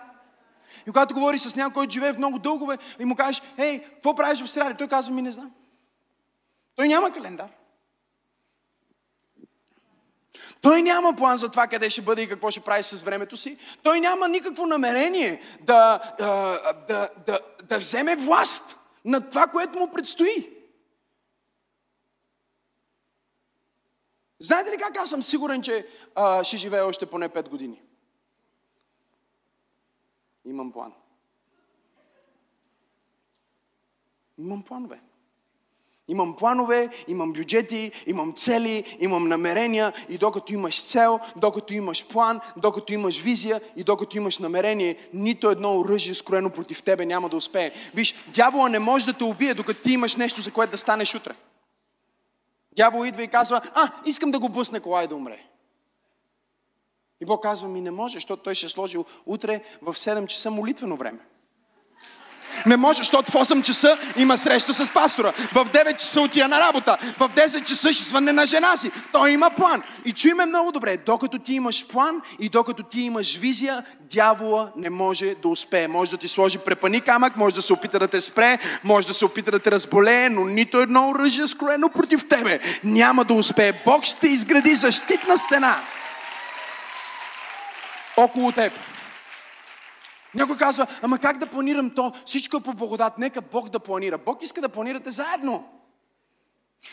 [0.86, 4.14] И когато говори с някой, който живее в много дългове, и му кажеш, ей, какво
[4.14, 4.76] правиш в сряда?
[4.76, 5.52] Той казва, ми не знам.
[6.76, 7.48] Той няма календар.
[10.60, 13.58] Той няма план за това къде ще бъде и какво ще прави с времето си.
[13.82, 19.90] Той няма никакво намерение да, да, да, да, да вземе власт на това, което му
[19.92, 20.62] предстои.
[24.38, 27.82] Знаете ли как аз съм сигурен, че а, ще живее още поне 5 години?
[30.44, 30.92] Имам план.
[34.38, 35.00] Имам планове.
[36.08, 42.40] Имам планове, имам бюджети, имам цели, имам намерения и докато имаш цел, докато имаш план,
[42.56, 47.36] докато имаш визия и докато имаш намерение, нито едно оръжие скроено против тебе няма да
[47.36, 47.72] успее.
[47.94, 51.14] Виж, дявола не може да те убие, докато ти имаш нещо, за което да станеш
[51.14, 51.34] утре.
[52.76, 55.38] Дявол идва и казва, а, искам да го бъсне кола и да умре.
[57.20, 60.50] И Бог казва ми, не може, защото той ще е сложил утре в 7 часа
[60.50, 61.18] молитвено време.
[62.66, 65.32] Не може, защото в 8 часа има среща с пастора.
[65.54, 66.96] В 9 часа отива на работа.
[67.18, 68.90] В 10 часа ще свънне на жена си.
[69.12, 69.82] Той има план.
[70.04, 70.96] И чуй ме много добре.
[71.06, 75.88] Докато ти имаш план и докато ти имаш визия, дявола не може да успее.
[75.88, 79.14] Може да ти сложи препани камък, може да се опита да те спре, може да
[79.14, 83.72] се опита да те разболее, но нито едно оръжие скроено против тебе няма да успее.
[83.84, 85.80] Бог ще изгради защитна стена
[88.16, 88.72] около теб.
[90.34, 92.12] Някой казва, ама как да планирам то?
[92.26, 93.18] Всичко е по благодат.
[93.18, 94.18] Нека Бог да планира.
[94.18, 95.64] Бог иска да планирате заедно.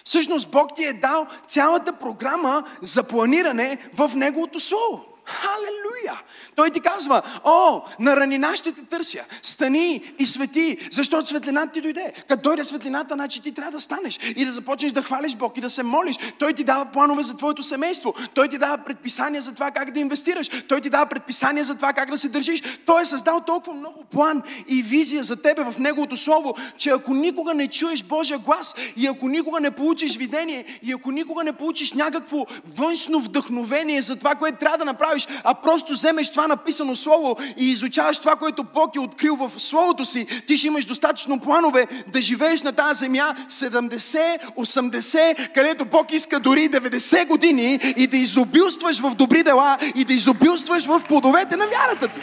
[0.06, 5.09] Всъщност Бог ти е дал цялата програма за планиране в Неговото Слово.
[5.30, 6.22] Халелуя!
[6.56, 9.24] Той ти казва, о, на ранина ще те търся.
[9.44, 12.14] Стани и свети, защото светлината ти дойде.
[12.28, 15.62] Като дойде светлината, значи ти трябва да станеш и да започнеш да хвалиш Бог и
[15.62, 16.16] да се молиш.
[16.40, 18.14] Той ти дава планове за твоето семейство.
[18.34, 20.50] Той ти дава предписания за това как да инвестираш.
[20.68, 22.64] Той ти дава предписания за това как да се държиш.
[22.86, 27.14] Той е създал толкова много план и визия за тебе в Неговото Слово, че ако
[27.14, 31.54] никога не чуеш Божия глас и ако никога не получиш видение и ако никога не
[31.54, 36.96] получиш някакво външно вдъхновение за това, което трябва да направиш, а просто вземеш това написано
[36.96, 41.40] слово и изучаваш това, което Бог е открил в Словото си, ти ще имаш достатъчно
[41.40, 48.08] планове да живееш на тази земя 70, 80, където Бог иска дори 90 години и
[48.08, 52.22] да изобилстваш в добри дела и да изобилстваш в плодовете на вярата ти.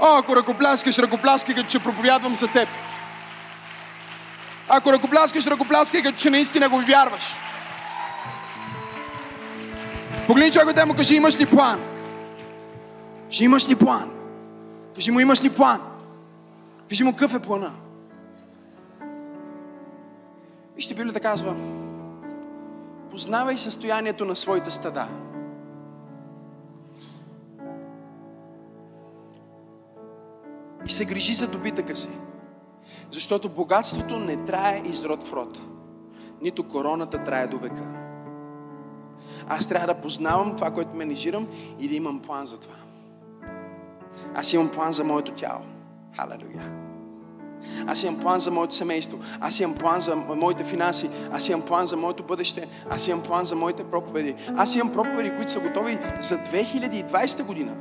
[0.00, 2.68] О, ако ръкопляскаш, ръкопляскай, като че проповядвам за теб.
[4.68, 7.24] Ако ръкопляскаш, ръкопляскай, като че наистина го вярваш.
[10.28, 11.80] Погледни човекът му кажи, имаш ли план?
[13.30, 14.10] Ще имаш ли план?
[14.94, 15.80] Кажи му, имаш ли план?
[16.88, 17.72] Кажи му, какъв е плана?
[20.76, 21.56] Вижте, Библията казва,
[23.10, 25.08] познавай състоянието на своите стада.
[30.86, 32.10] И се грижи за добитъка си.
[33.10, 35.60] Защото богатството не трае из род в род.
[36.40, 38.07] Нито короната трае до века.
[39.48, 41.46] Аз трябва да познавам това, което менежирам
[41.80, 42.74] и да имам план за това.
[44.34, 45.60] Аз имам план за моето тяло.
[46.16, 46.72] Халелуя.
[47.86, 49.18] Аз имам план за моето семейство.
[49.40, 51.10] Аз имам план за моите финанси.
[51.32, 52.68] Аз имам план за моето бъдеще.
[52.90, 54.34] Аз имам план за моите проповеди.
[54.56, 57.76] Аз имам проповеди, които са готови за 2020 година.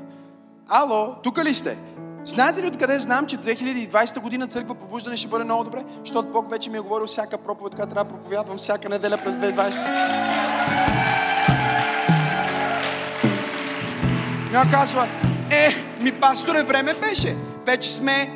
[0.68, 1.78] Ало, тук ли сте?
[2.26, 5.84] Знаете ли откъде знам, че 2020 година църква пробуждане ще бъде много добре?
[6.00, 9.36] Защото Бог вече ми е говорил всяка проповед, която трябва да проповядвам всяка неделя през
[9.36, 11.07] 2020.
[14.58, 15.08] Тя казва,
[15.52, 15.70] е,
[16.02, 17.36] ми пасторе, време беше.
[17.66, 18.36] Вече сме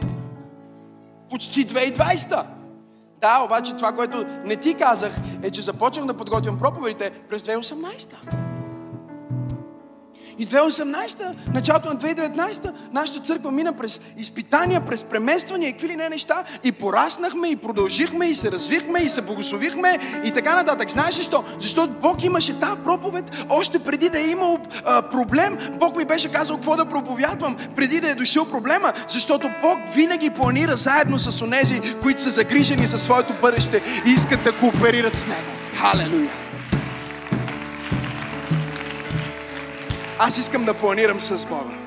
[1.30, 2.46] почти 2020.
[3.22, 5.12] Да, обаче това, което не ти казах,
[5.44, 8.51] е, че започнах да подготвям проповедите през 2018.
[10.42, 15.96] И 2018, началото на 2019, нашата църква мина през изпитания, през премествания и какви ли
[15.96, 16.44] не неща.
[16.64, 20.92] И пораснахме, и продължихме, и се развихме, и се благословихме, и така нататък.
[20.92, 21.44] Знаеш ли що?
[21.60, 25.58] Защото Бог имаше тази проповед още преди да е имал а, проблем.
[25.80, 28.94] Бог ми беше казал какво да проповядвам, преди да е дошъл проблема.
[29.10, 34.44] Защото Бог винаги планира заедно с онези, които са загрижени за своето бъдеще и искат
[34.44, 35.52] да кооперират с Него.
[35.76, 36.51] Халелуя!
[40.24, 41.78] Аз искам да планирам с Бога.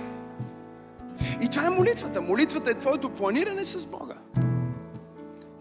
[1.42, 2.22] И това е молитвата.
[2.22, 4.14] Молитвата е твоето планиране с Бога.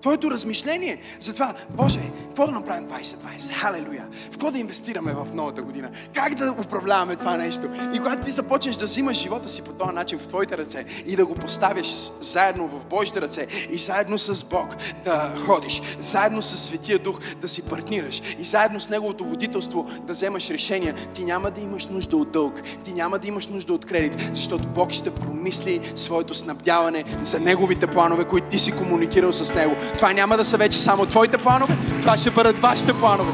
[0.03, 3.53] Твоето размишление за това, Боже, какво да направим 2020?
[3.53, 4.07] Халелуя!
[4.27, 5.89] В какво да инвестираме в новата година?
[6.13, 7.61] Как да управляваме това нещо?
[7.93, 11.15] И когато ти започнеш да взимаш живота си по този начин в твоите ръце и
[11.15, 16.57] да го поставиш заедно в Божите ръце и заедно с Бог да ходиш, заедно с
[16.57, 21.51] Светия Дух да си партнираш и заедно с Неговото водителство да вземаш решения, ти няма
[21.51, 25.15] да имаш нужда от дълг, ти няма да имаш нужда от кредит, защото Бог ще
[25.15, 30.45] промисли своето снабдяване за Неговите планове, които ти си комуникирал с Него това няма да
[30.45, 33.31] са вече само твоите планове, това ще бъдат вашите планове.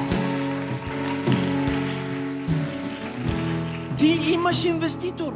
[3.98, 5.34] Ти имаш инвеститор.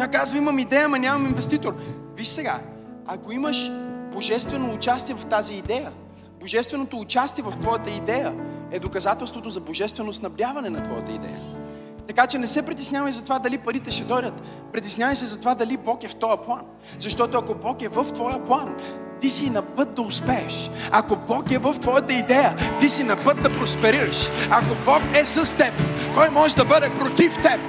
[0.00, 1.74] Я казва, имам идея, ама нямам инвеститор.
[2.16, 2.60] Виж сега,
[3.06, 3.70] ако имаш
[4.12, 5.92] божествено участие в тази идея,
[6.40, 8.34] божественото участие в твоята идея
[8.70, 11.59] е доказателството за божествено снабдяване на твоята идея.
[12.06, 14.42] Така че не се притеснявай за това дали парите ще дойдат.
[14.72, 16.60] Притеснявай се за това дали Бог е в този план.
[16.98, 18.74] Защото ако Бог е в твоя план,
[19.20, 20.70] ти си на път да успееш.
[20.92, 24.28] Ако Бог е в твоята идея, ти си на път да просперираш.
[24.50, 25.72] Ако Бог е с теб,
[26.14, 27.60] кой може да бъде против теб?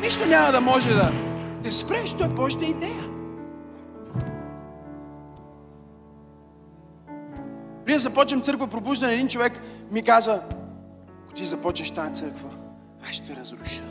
[0.00, 1.12] Нищо няма да може да
[1.64, 3.05] те спреш, това е Божията идея.
[7.86, 9.60] Преди да започнем църква пробуждане, един човек
[9.90, 10.42] ми каза,
[11.24, 12.50] ако ти започнеш тази църква,
[13.08, 13.84] аз ще те разруша.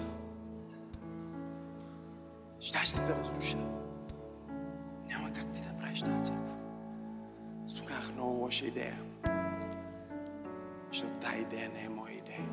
[2.60, 3.58] Ще ще те разруша.
[5.08, 6.42] Няма как ти да правиш тази църква.
[7.88, 8.96] Казах, много лоша идея.
[10.92, 12.50] Защото тази идея не е моя идея.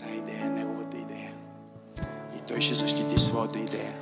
[0.00, 1.32] Тази идея е неговата идея.
[2.36, 3.92] И той ще защити своята идея.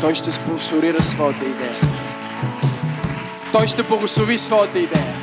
[0.00, 1.97] Той ще спонсорира своята идея.
[3.52, 5.14] Той ще благослови своята идея.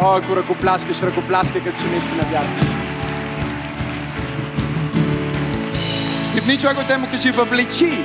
[0.00, 2.62] О, ако ръкопляскаш, ръкопляскай, като че наистина вярваш.
[6.34, 8.04] Кивни човек от му кажи, въвлечи.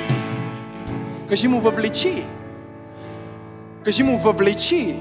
[1.30, 2.26] Кажи му, въвлечи.
[3.86, 4.96] Кажи му, въвлечи.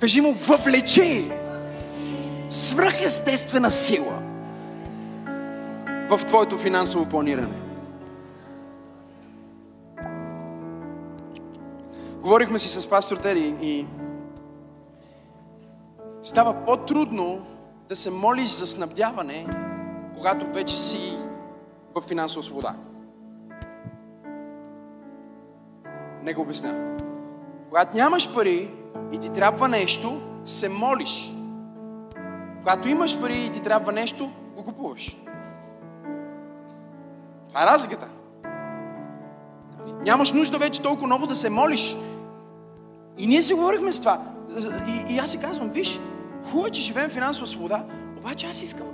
[0.00, 1.30] Кажи му, въвлечи.
[2.50, 4.18] Свръхестествена сила
[6.10, 7.67] в твоето финансово планиране.
[12.28, 13.86] Говорихме си с пастор Тери и
[16.22, 17.46] става по-трудно
[17.88, 19.46] да се молиш за снабдяване,
[20.16, 21.18] когато вече си
[21.94, 22.74] в финансова свобода.
[26.22, 26.96] Не го обясня.
[27.68, 28.74] Когато нямаш пари
[29.12, 31.32] и ти трябва нещо, се молиш.
[32.58, 35.16] Когато имаш пари и ти трябва нещо, го купуваш.
[37.48, 38.08] Това е разликата.
[40.00, 41.96] Нямаш нужда вече толкова много да се молиш.
[43.18, 44.22] И ние си говорихме с това.
[44.88, 46.00] И, и аз си казвам, виж,
[46.44, 47.84] хубаво е, че живеем финансова свобода,
[48.18, 48.86] обаче аз искам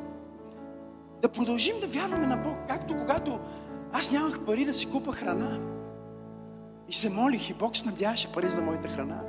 [1.23, 3.39] да продължим да вярваме на Бог, както когато
[3.93, 5.59] аз нямах пари да си купа храна.
[6.89, 9.21] И се молих и Бог снабдяваше пари за моята храна.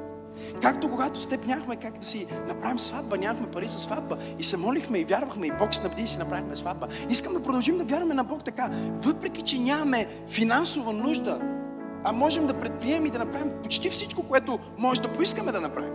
[0.62, 4.43] Както когато с теб нямахме как да си направим сватба, нямахме пари за сватба и
[4.43, 6.88] се молихме и вярвахме и Бог снабди и си направихме сватба.
[7.10, 8.70] Искам да продължим да вярваме на Бог така,
[9.02, 11.39] въпреки че нямаме финансова нужда,
[12.06, 15.93] а можем да предприемем и да направим почти всичко, което може да поискаме да направим.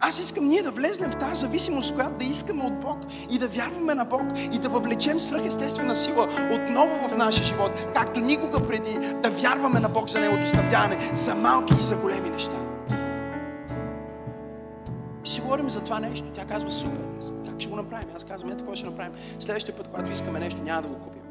[0.00, 2.98] Аз искам ние да влезнем в тази зависимост, която да искаме от Бог
[3.30, 4.22] и да вярваме на Бог
[4.52, 9.88] и да въвлечем свръхестествена сила отново в нашия живот, както никога преди, да вярваме на
[9.88, 12.56] Бог за Неговото снабдяване, за малки и за големи неща.
[15.24, 16.28] И си говорим за това нещо.
[16.34, 17.00] Тя казва, супер,
[17.46, 18.08] как ще го направим?
[18.16, 19.12] Аз казвам, ето какво ще направим.
[19.38, 21.22] Следващия път, когато искаме нещо, няма да го купим.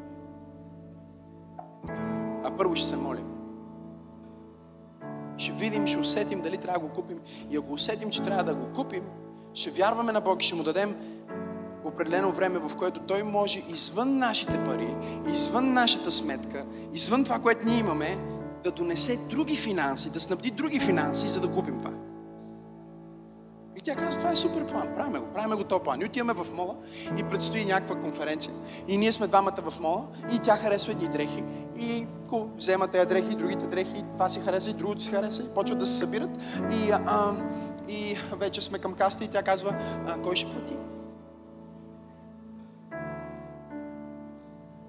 [2.44, 3.39] А първо ще се молим.
[5.40, 7.18] Ще видим, ще усетим дали трябва да го купим.
[7.50, 9.02] И ако усетим, че трябва да го купим,
[9.54, 10.96] ще вярваме на Бог и ще му дадем
[11.84, 14.96] определено време, в което Той може извън нашите пари,
[15.32, 18.18] извън нашата сметка, извън това, което ние имаме,
[18.64, 22.09] да донесе други финанси, да снабди други финанси, за да купим това.
[23.80, 26.00] И тя каза, това е супер план, правиме го, правиме го този план.
[26.00, 26.74] И отиваме в мола
[27.18, 28.54] и предстои някаква конференция.
[28.88, 31.44] И ние сме двамата в мола и тя харесва едни дрехи.
[31.76, 35.54] И ко, взема тези дрехи, другите дрехи, това си хареса, и другото си хареса, и
[35.54, 36.30] почват да се събират.
[36.70, 37.34] И, а,
[37.88, 39.76] и вече сме към каста и тя казва,
[40.06, 40.76] а, кой ще плати?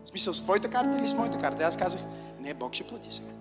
[0.04, 1.64] В смисъл, с твоята карта или с моята карта?
[1.64, 2.02] Аз казах,
[2.40, 3.32] не, Бог ще плати сега.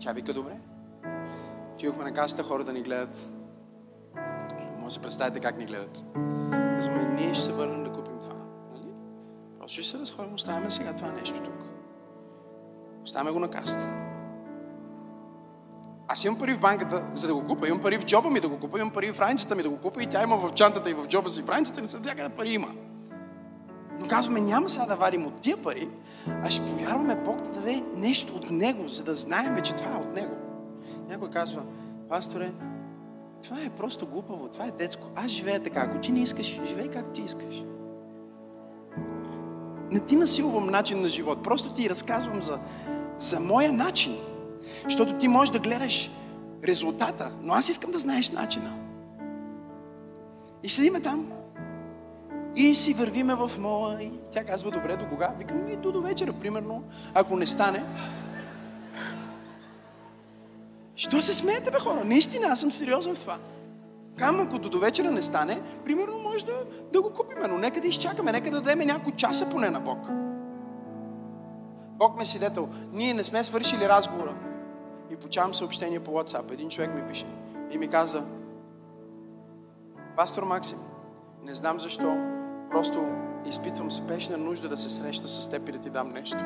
[0.00, 0.52] Тя вика, добре.
[1.76, 3.30] Отидохме на касата, хората ни гледат.
[4.74, 6.04] Може да се представите как ни гледат.
[6.74, 8.34] Казваме, ние ще се върнем да купим това.
[8.72, 8.92] Нали?
[9.58, 11.54] Просто ще се разходим, оставяме сега това нещо тук.
[13.04, 13.88] Оставяме го на каста.
[16.08, 17.68] Аз имам пари в банката, за да го купа.
[17.68, 18.78] Имам пари в джоба ми да го купа.
[18.78, 20.02] Имам пари в раницата ми да го купа.
[20.02, 21.42] И тя има в чантата и в джоба си.
[21.42, 22.68] В раницата не са някъде пари има.
[24.00, 25.88] Но казваме, няма сега да варим от тия пари,
[26.26, 30.00] а ще повярваме Бог да даде нещо от Него, за да знаем, че това е
[30.00, 30.45] от Него.
[31.08, 31.62] Някой казва,
[32.08, 32.52] пасторе,
[33.42, 35.06] това е просто глупаво, това е детско.
[35.16, 35.80] Аз живея така.
[35.80, 37.62] Ако ти не искаш, живей както ти искаш.
[39.90, 41.42] Не ти насилвам начин на живот.
[41.42, 42.58] Просто ти разказвам за,
[43.18, 44.16] за моя начин.
[44.84, 46.10] Защото ти можеш да гледаш
[46.64, 48.72] резултата, но аз искам да знаеш начина.
[50.62, 51.32] И седиме там.
[52.56, 55.34] И си вървиме в мола и тя казва, добре, до кога?
[55.38, 56.82] Викам, и до, вечера, примерно.
[57.14, 57.82] Ако не стане,
[60.96, 62.04] Що се смеете, бе, хора?
[62.04, 63.38] Наистина, аз съм сериозен в това.
[64.18, 66.52] Кам, ако до вечера не стане, примерно може да,
[66.92, 69.98] да го купим, но нека да изчакаме, нека да дадем няколко часа поне на Бог.
[71.98, 72.68] Бог ме е свидетел.
[72.92, 74.34] Ние не сме свършили разговора.
[75.10, 76.52] И получавам съобщение по WhatsApp.
[76.52, 77.26] Един човек ми пише.
[77.70, 78.24] и ми каза,
[80.16, 80.78] Пастор Максим,
[81.44, 82.16] не знам защо,
[82.70, 83.04] просто
[83.46, 86.38] изпитвам спешна нужда да се среща с теб и да ти дам нещо.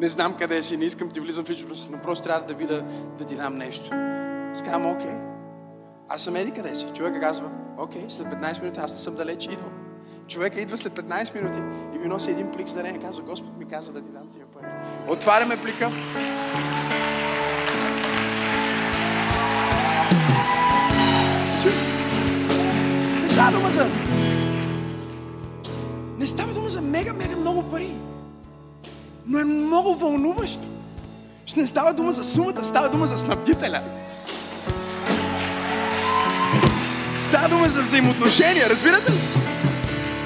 [0.00, 2.84] Не знам къде си, не искам ти влизам в личност, но просто трябва да видя
[3.18, 3.90] да ти дам нещо.
[4.54, 5.14] Сказвам, окей.
[6.08, 6.86] Аз съм еди къде си.
[6.96, 9.72] Човека казва, окей, след 15 минути аз не съм далеч, идвам.
[10.28, 11.58] Човека идва след 15 минути
[11.94, 13.00] и ми носи един плик с дарение.
[13.00, 14.66] Казва, Господ ми каза да ти дам тия пари.
[15.08, 15.90] Отваряме плика.
[23.22, 23.86] Не става дума за...
[26.18, 27.96] Не става дума за мега, мега много пари.
[29.26, 30.66] Но е много вълнуващо.
[31.46, 33.82] Ще не става дума за сумата, става дума за снабдителя.
[37.20, 39.18] Става дума за взаимоотношения, разбирате ли?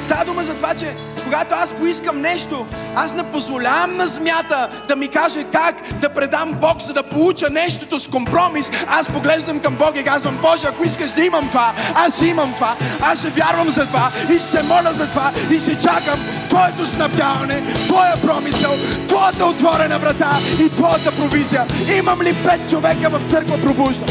[0.01, 0.97] Става дума за това, че
[1.35, 2.67] когато аз поискам нещо,
[2.97, 7.51] аз не позволявам на змята да ми каже как да предам Бог, за да получа
[7.51, 8.71] нещото с компромис.
[8.89, 12.77] Аз поглеждам към Бог и казвам, Боже, ако искаш да имам това, аз имам това,
[13.01, 16.87] аз ще вярвам за това и ще се моля за това и ще чакам Твоето
[16.87, 18.73] снабдяване, Твоя промисъл,
[19.09, 20.31] Твоята отворена врата
[20.65, 21.67] и Твоята провизия.
[21.97, 24.05] Имам ли пет човека в църква пробужда?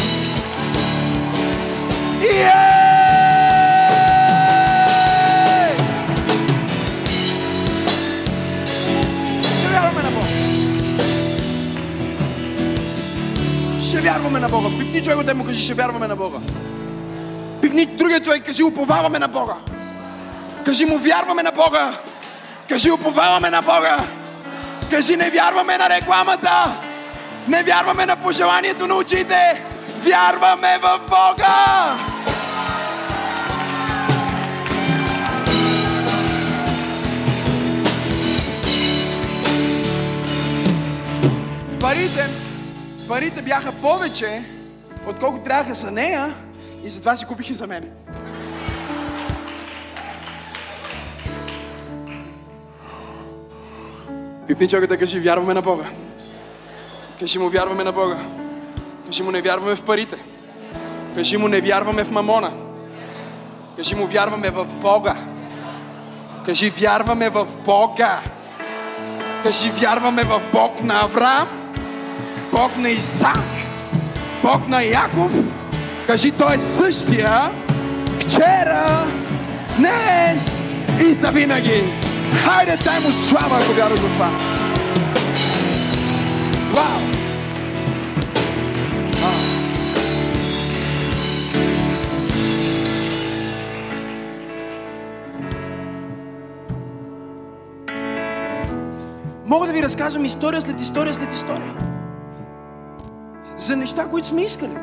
[2.21, 2.82] Yeah!
[13.93, 14.69] Ще вярваме на Бога.
[14.79, 16.37] Пипни човек от му кажи, ще вярваме на Бога.
[17.61, 19.55] Пипни другия човек, кажи, уповаваме на Бога.
[20.65, 21.93] Кажи му, вярваме на Бога.
[22.69, 23.97] Кажи, уповаваме на Бога.
[24.89, 26.73] Кажи, не вярваме на рекламата.
[27.47, 29.61] Не вярваме на пожеланието на очите.
[30.03, 31.95] Вярваме в Бога.
[41.81, 42.42] Парите,
[43.07, 44.43] парите бяха повече,
[45.07, 46.33] отколкото трябваха за нея
[46.85, 47.83] и затова си купих и за мен.
[54.47, 55.85] Пипни човека кажи, вярваме на Бога.
[57.19, 58.17] Кажи му, вярваме на Бога.
[59.05, 60.17] Кажи му, не вярваме в парите.
[61.15, 62.51] Кажи му, не вярваме в мамона.
[63.75, 65.15] Кажи му, вярваме в Бога.
[66.45, 68.21] Кажи, вярваме в Бога.
[69.43, 71.47] Кажи, вярваме в Бог на Авраам,
[72.53, 73.43] Бог на Исак,
[74.43, 75.31] Бог на Яков.
[76.07, 77.51] Кажи, Той е същия
[78.19, 79.07] вчера,
[79.77, 80.65] днес
[81.09, 81.83] и завинаги.
[82.45, 84.29] Хайде, дай му слава, ако вярваш в това.
[86.73, 87.01] Вау!
[99.45, 101.92] Мога да ви разказвам история след история след история.
[103.63, 104.77] За неща, които сме искали.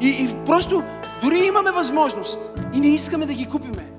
[0.00, 0.82] И, и просто,
[1.22, 2.40] дори имаме възможност
[2.72, 3.92] и не искаме да ги купиме.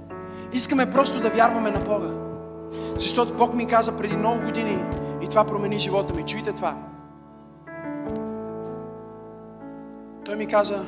[0.53, 2.07] Искаме просто да вярваме на Бога.
[2.95, 4.83] Защото Бог ми каза преди много години
[5.21, 6.25] и това промени живота ми.
[6.25, 6.77] Чуйте това.
[10.25, 10.85] Той ми каза,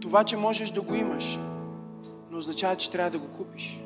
[0.00, 1.40] това, че можеш да го имаш,
[2.30, 3.80] не означава, че трябва да го купиш.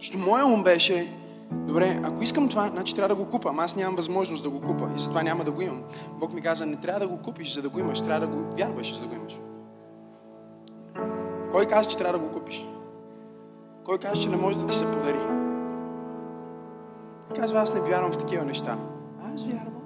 [0.00, 1.12] Защото моя ум беше,
[1.52, 3.54] добре, ако искам това, значи трябва да го купа.
[3.58, 5.82] Аз нямам възможност да го купа и затова няма да го имам.
[6.12, 8.56] Бог ми каза, не трябва да го купиш, за да го имаш, трябва да го
[8.56, 9.40] вярваш, за да го имаш.
[11.52, 12.66] Кой каза, че трябва да го купиш?
[13.84, 15.20] Кой каза, че не може да ти се подари?
[17.36, 18.78] Казва, аз не вярвам в такива неща.
[19.34, 19.82] Аз вярвам.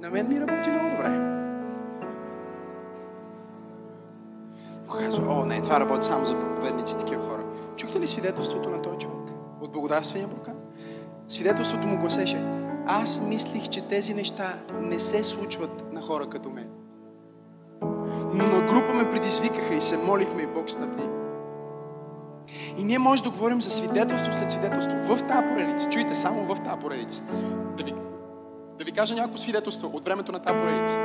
[0.00, 1.34] На мен ми работи много добре.
[4.98, 7.43] Казва, о, не, това работи само за проповедници, такива хора.
[7.76, 9.34] Чухте ли свидетелството на този човек?
[9.60, 10.54] От благодарствения буркан?
[11.28, 12.44] Свидетелството му гласеше,
[12.86, 16.68] аз мислих, че тези неща не се случват на хора като мен.
[18.34, 21.02] Но на група ме предизвикаха и се молихме и Бог снабди.
[22.78, 25.90] И ние може да говорим за свидетелство след свидетелство в тази поредица.
[25.90, 27.22] Чуйте, само в тази поредица.
[27.76, 27.94] Да ви,
[28.78, 30.98] да ви кажа някакво свидетелство от времето на тази поредица.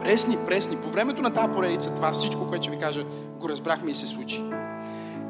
[0.00, 0.76] Пресни, пресни.
[0.76, 3.04] По времето на тази поредица, това всичко, което ще ви кажа,
[3.40, 4.42] го разбрахме и се случи.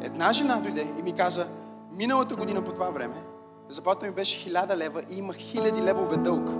[0.02, 1.46] Една жена дойде и ми каза,
[1.92, 3.22] миналата година по това време,
[3.68, 6.50] заплатата ми беше 1000 лева и имах хиляди левове дълг.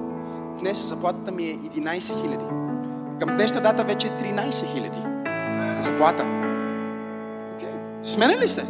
[0.61, 3.18] Днес заплатата ми е 11 000.
[3.18, 5.80] Към днешна дата вече е 13 000.
[5.80, 6.22] Заплата.
[6.22, 8.03] Okay.
[8.03, 8.66] Смене ли сте?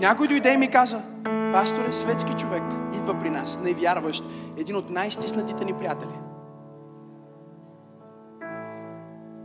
[0.00, 1.02] Някой дойде и ми каза,
[1.52, 2.62] пастор е светски човек,
[2.94, 4.24] идва при нас, невярващ,
[4.56, 6.18] един от най-стиснатите ни приятели.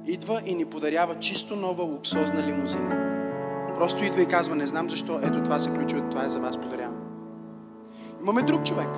[0.07, 3.12] идва и ни подарява чисто нова луксозна лимузина.
[3.77, 6.57] Просто идва и казва, не знам защо, ето това се ключове, това е за вас,
[6.57, 6.97] подарявам.
[8.21, 8.89] Имаме друг човек,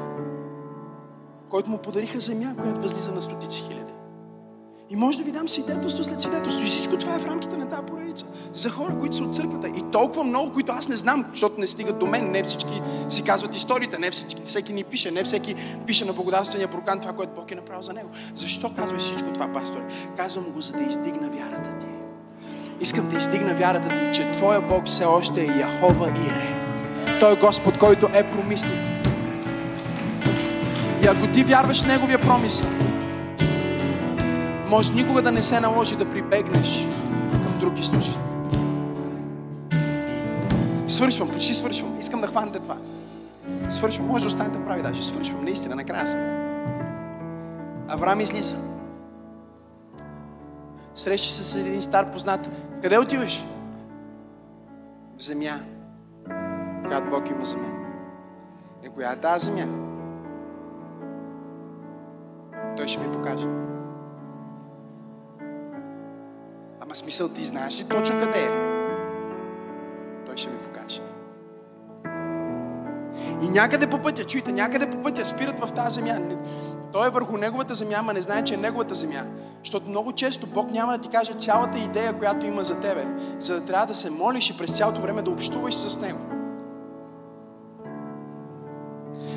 [1.50, 3.96] който му подариха земя, която възлиза на стотици хиляди.
[4.90, 6.64] И може да ви дам свидетелство след свидетелство.
[6.64, 8.26] И всичко това е в рамките на тази поредица.
[8.54, 9.68] За хора, които са от църквата.
[9.68, 12.32] И толкова много, които аз не знам, защото не стигат до мен.
[12.32, 15.56] Не всички си казват историите, не всички, всеки ни пише, не всеки
[15.86, 18.10] пише на благодарствения прокан това, което Бог е направил за него.
[18.36, 19.82] Защо казваш всичко това, пастор?
[20.18, 21.95] Казвам го, за да издигна вярата ти.
[22.82, 26.56] Искам да издигна вярата ти, че Твоя Бог все още е Яхова Ире.
[27.20, 28.78] Той е Господ, който е промислил.
[31.04, 32.68] И ако ти вярваш в Неговия промисъл,
[34.68, 36.88] може никога да не се наложи да прибегнеш
[37.32, 38.18] към друг източник.
[40.88, 42.00] Свършвам, почти свършвам.
[42.00, 42.78] Искам да хванете това.
[43.70, 44.08] Свършвам.
[44.08, 45.04] Може да останете прави даже.
[45.04, 45.44] Свършвам.
[45.44, 46.20] Наистина, накрая съм.
[47.88, 48.56] Авраам излиза.
[50.96, 52.50] Среща се с един стар познат.
[52.82, 53.46] Къде отиваш?
[55.18, 55.60] В земя,
[56.88, 57.76] която Бог има за мен.
[58.84, 59.66] И коя е тази земя?
[62.78, 63.48] Той ще ми покаже.
[66.82, 68.50] Ама смисъл ти знаеш ли точно къде е?
[70.26, 71.02] Той ще ми покаже.
[73.42, 76.20] И някъде по пътя, чуйте, някъде по пътя спират в тази земя.
[76.96, 79.24] Той е върху неговата земя, ама не знае, че е неговата земя.
[79.60, 83.06] Защото много често Бог няма да ти каже цялата идея, която има за тебе,
[83.40, 86.20] за да трябва да се молиш и през цялото време да общуваш с Него.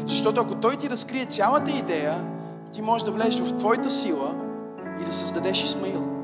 [0.07, 2.27] Защото ако Той ти разкрие цялата идея,
[2.73, 4.35] ти можеш да влезеш в твоята сила
[5.01, 6.18] и да създадеш Исмаил.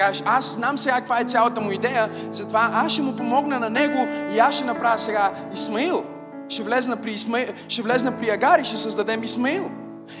[0.00, 3.70] Кажеш, аз знам сега каква е цялата му идея, затова аз ще му помогна на
[3.70, 6.04] него и аз ще направя сега Исмаил.
[6.48, 9.70] Ще влезна при, Исмаил, ще влезна при Агар и ще създадем Исмаил.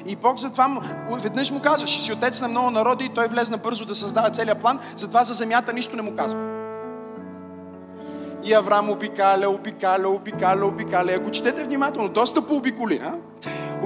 [0.06, 3.56] И Бог затова веднъж му каза, ще си отец на много народи и той влезна
[3.56, 6.40] бързо да създава целият план, затова за земята нищо не му казва.
[8.44, 11.12] И Авраам обикаля, обикаля, обикаля, обикаля.
[11.12, 13.12] Ако четете внимателно, доста пообиколи, а?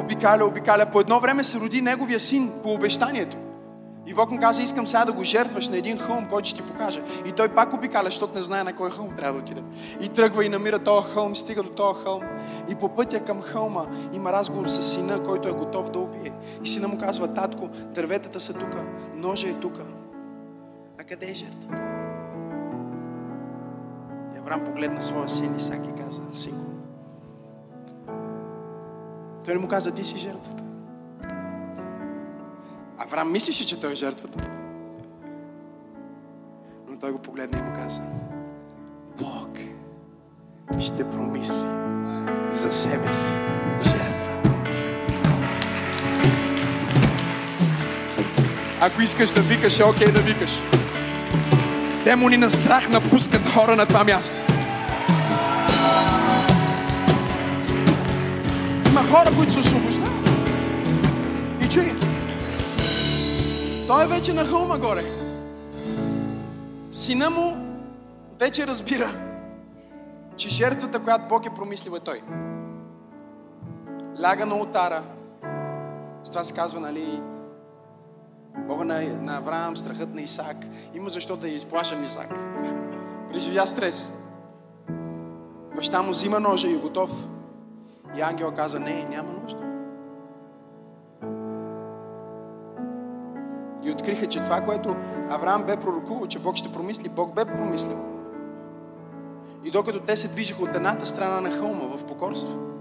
[0.00, 0.86] Обикаля, обикаля.
[0.86, 3.36] По едно време се роди неговия син по обещанието.
[4.06, 6.68] И Бог му каза, искам сега да го жертваш на един хълм, който ще ти
[6.68, 7.02] покажа.
[7.26, 9.62] И той пак обикаля, защото не знае на кой хълм трябва да отиде.
[10.00, 12.22] И тръгва и намира този хълм, стига до този хълм.
[12.68, 16.32] И по пътя към хълма има разговор с сина, който е готов да убие.
[16.64, 18.84] И сина му казва, татко, дърветата са тука,
[19.14, 19.82] ножа е тука.
[21.00, 21.76] А къде е жертвата?
[24.34, 26.70] И Авраам погледна своя син Исак и каза, синко.
[29.44, 30.63] Той не му каза, ти си жертвата.
[32.98, 34.38] Авраам мислеше, че той е жертвата.
[36.88, 38.02] Но той го погледна и му каза,
[39.18, 39.58] Бог
[40.80, 41.64] ще промисли
[42.52, 43.32] за себе си
[43.82, 44.42] жертва.
[48.80, 50.52] Ако искаш да викаш, е окей да викаш.
[52.04, 54.34] Демони на страх напускат хора на това място.
[58.88, 60.28] Има хора, които се освобождават.
[61.62, 61.92] И чуй,
[63.86, 65.04] той е вече на хълма горе.
[66.90, 67.56] Сина му
[68.40, 69.10] вече разбира,
[70.36, 72.22] че жертвата, която Бог е промислил е той.
[74.22, 75.02] Ляга на ултара.
[76.24, 77.20] С това се казва, нали,
[78.58, 80.56] Бога на, на Авраам, страхът на Исак.
[80.94, 82.34] Има защо да изплашен Исак.
[83.30, 84.12] Преживя стрес.
[85.76, 87.10] Баща му взима ножа и е готов.
[88.16, 89.63] И ангел каза, не, няма нужда.
[93.84, 94.96] И откриха, че това, което
[95.30, 97.98] Авраам бе пророкувал, че Бог ще промисли, Бог бе промислил.
[99.64, 102.74] И докато те се движиха от едната страна на хълма в покорство,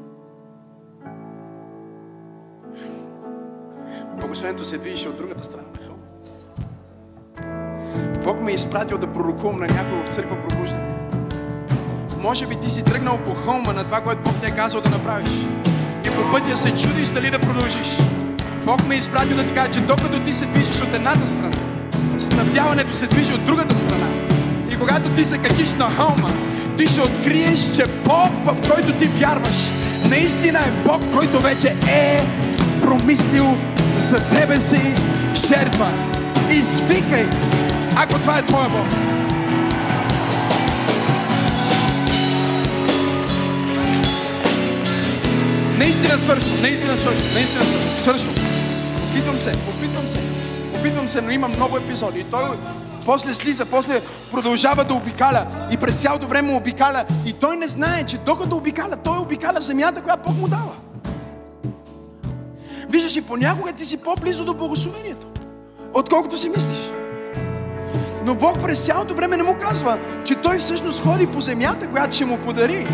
[4.20, 6.04] Благословението се движеше от другата страна на хълма.
[8.24, 10.94] Бог ме е изпратил да пророкувам на някой в църква пробуждане.
[12.20, 14.90] Може би ти си тръгнал по хълма на това, което Бог те е казал да
[14.90, 15.32] направиш.
[16.06, 17.98] И по пътя се чудиш дали да продължиш.
[18.66, 21.58] Бог ме е изпратил да ти кажа, че докато ти се движиш от едната страна,
[22.20, 24.08] снабдяването се движи от другата страна.
[24.72, 26.30] И когато ти се качиш на хълма,
[26.78, 29.58] ти ще откриеш, че Бог, в който ти вярваш,
[30.10, 32.24] наистина е Бог, който вече е
[32.82, 33.58] промислил
[33.98, 34.82] за себе си
[35.48, 35.92] жертва.
[36.52, 37.26] Извикай,
[37.96, 38.88] ако това е твоя Бог.
[45.78, 48.02] Наистина свършвам, наистина свършвам, наистина свършвам.
[48.02, 48.53] свършвам.
[49.44, 50.20] Се, опитвам се,
[50.80, 52.20] опитвам се, но има много епизоди.
[52.20, 52.58] И той
[53.06, 57.06] после слиза, после продължава да обикаля и през цялото време обикаля.
[57.26, 60.76] И той не знае, че докато обикаля, той обикаля земята, която Бог му дава.
[62.90, 65.28] виждаш и понякога ти си по-близо до благословението,
[65.94, 66.92] отколкото си мислиш.
[68.26, 72.16] Но Бог през цялото време не му казва, че той всъщност ходи по земята, която
[72.16, 72.88] ще му подари.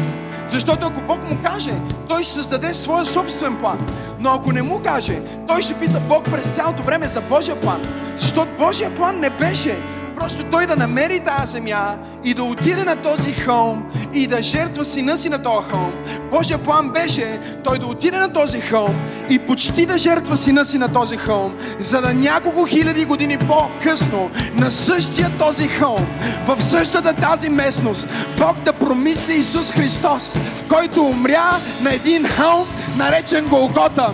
[0.49, 1.73] Защото ако Бог му каже,
[2.07, 3.79] той ще създаде своя собствен план.
[4.19, 7.81] Но ако не му каже, той ще пита Бог през цялото време за Божия план.
[8.17, 9.77] Защото Божия план не беше
[10.19, 14.85] просто той да намери тази земя и да отиде на този хълм и да жертва
[14.85, 15.93] сина си на този хълм.
[16.31, 18.95] Божия план беше той да отиде на този хълм
[19.29, 24.31] и почти да жертва сина си на този хълм, за да няколко хиляди години по-късно
[24.53, 26.07] на същия този хълм,
[26.47, 28.07] в същата тази местност,
[28.37, 30.35] Бог да промисли Исус Христос,
[30.69, 31.51] който умря
[31.81, 32.67] на един хълм,
[32.97, 34.13] наречен Голгота.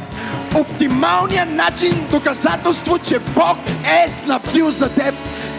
[0.56, 3.58] Оптималният начин доказателство, че Бог
[4.06, 5.16] е снабдил за теб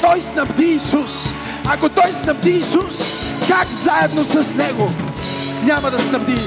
[0.07, 1.29] той снабди Исус.
[1.65, 2.99] Ако Той снабди Исус,
[3.49, 4.91] как заедно с Него
[5.65, 6.39] няма да снабди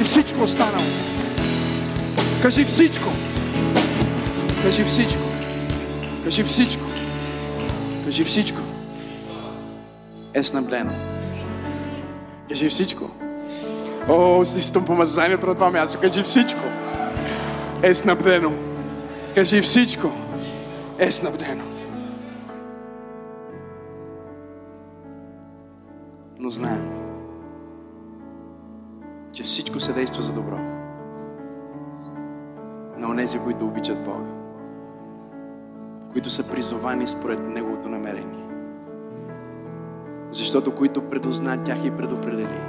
[0.00, 0.84] и всичко останало?
[2.42, 3.08] Кажи всичко.
[4.62, 5.22] Кажи всичко.
[6.24, 6.82] Кажи всичко.
[8.04, 8.58] Кажи всичко.
[10.34, 10.92] Е снабдено.
[12.48, 13.10] Кажи всичко.
[14.08, 15.98] О, стискам помазанието на това място.
[16.00, 16.64] Кажи всичко.
[17.82, 18.52] Е снабдено.
[19.34, 20.10] Кажи всичко.
[20.98, 21.67] Е снабдено.
[26.48, 26.90] Но знаем,
[29.32, 30.56] че всичко се действа за добро.
[32.98, 34.30] На онези, които обичат Бога.
[36.12, 38.44] Които са призовани според Неговото намерение.
[40.30, 42.60] Защото които предозна тях и предопредели.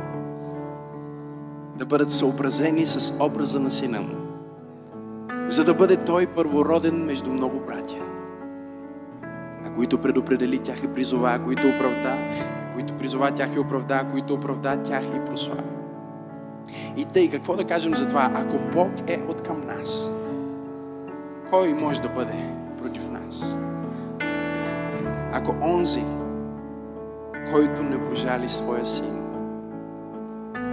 [1.76, 4.16] Да бъдат съобразени с образа на Сина Му.
[5.48, 8.04] За да бъде Той първороден между много братя.
[9.66, 12.18] А които предопредели тях и призова, които оправда,
[12.80, 15.62] които призова тях и оправда, които оправда тях и прослави.
[16.98, 18.32] И тъй, какво да кажем за това?
[18.36, 20.10] Ако Бог е от към нас,
[21.50, 23.56] кой може да бъде против нас?
[25.34, 26.04] Ако онзи,
[27.52, 29.24] който не пожали своя син,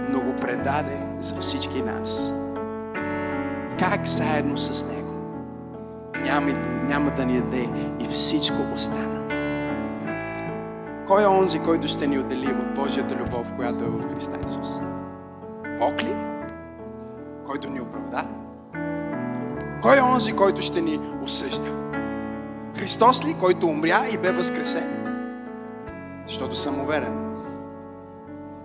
[0.09, 2.33] но го предаде за всички нас,
[3.79, 5.13] как заедно с него
[6.23, 6.51] няма,
[6.87, 9.16] няма да ни даде и всичко остана?
[11.07, 14.79] Кой е онзи, който ще ни отдели от Божията любов, която е в Христа Исус?
[15.79, 16.15] Бог ли?
[17.45, 18.25] Който ни оправда?
[19.81, 21.69] Кой е онзи, който ще ни осъжда?
[22.77, 25.03] Христос ли, който умря и бе възкресен?
[26.27, 27.35] Защото съм уверен,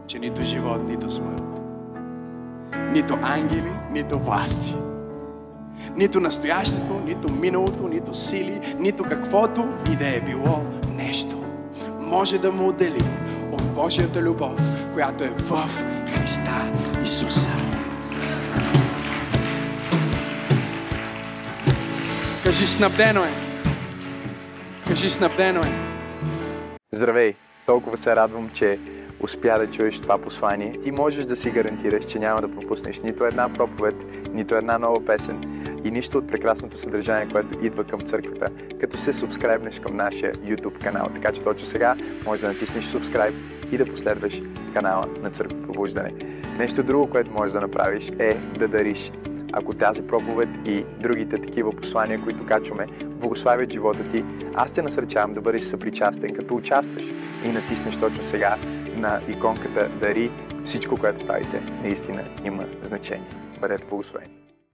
[0.07, 1.61] че нито живот, нито смърт,
[2.93, 4.77] нито ангели, нито власти,
[5.97, 10.61] нито настоящето, нито миналото, нито сили, нито каквото и да е било
[10.97, 11.42] нещо
[12.13, 13.05] може да му отдели
[13.53, 14.61] от Божията любов,
[14.93, 15.69] която е в
[16.15, 17.49] Христа Исуса.
[22.45, 23.33] Кажи, снабдено е.
[24.89, 25.73] Кажи, снабдено е.
[26.93, 27.35] Здравей!
[27.67, 28.81] Толкова се радвам, че
[29.21, 30.79] успя да чуеш това послание.
[30.83, 33.95] Ти можеш да си гарантираш, че няма да пропуснеш нито една проповед,
[34.33, 38.49] нито една нова песен и нищо от прекрасното съдържание, което идва към църквата,
[38.81, 41.11] като се субскрайбнеш към нашия YouTube канал.
[41.15, 43.35] Така че точно сега може да натиснеш subscribe
[43.73, 46.13] и да последваш канала на Църква Пробуждане.
[46.59, 49.13] Нещо друго, което можеш да направиш е да дариш.
[49.53, 54.25] Ако тази проповед и другите такива послания, които качваме, благославят живота ти,
[54.55, 57.05] аз те насърчавам да бъдеш съпричастен, като участваш
[57.45, 58.57] и натиснеш точно сега
[58.97, 60.31] на иконката Дари.
[60.65, 63.31] Всичко, което правите, наистина има значение.
[63.61, 64.42] Бъдете благословени!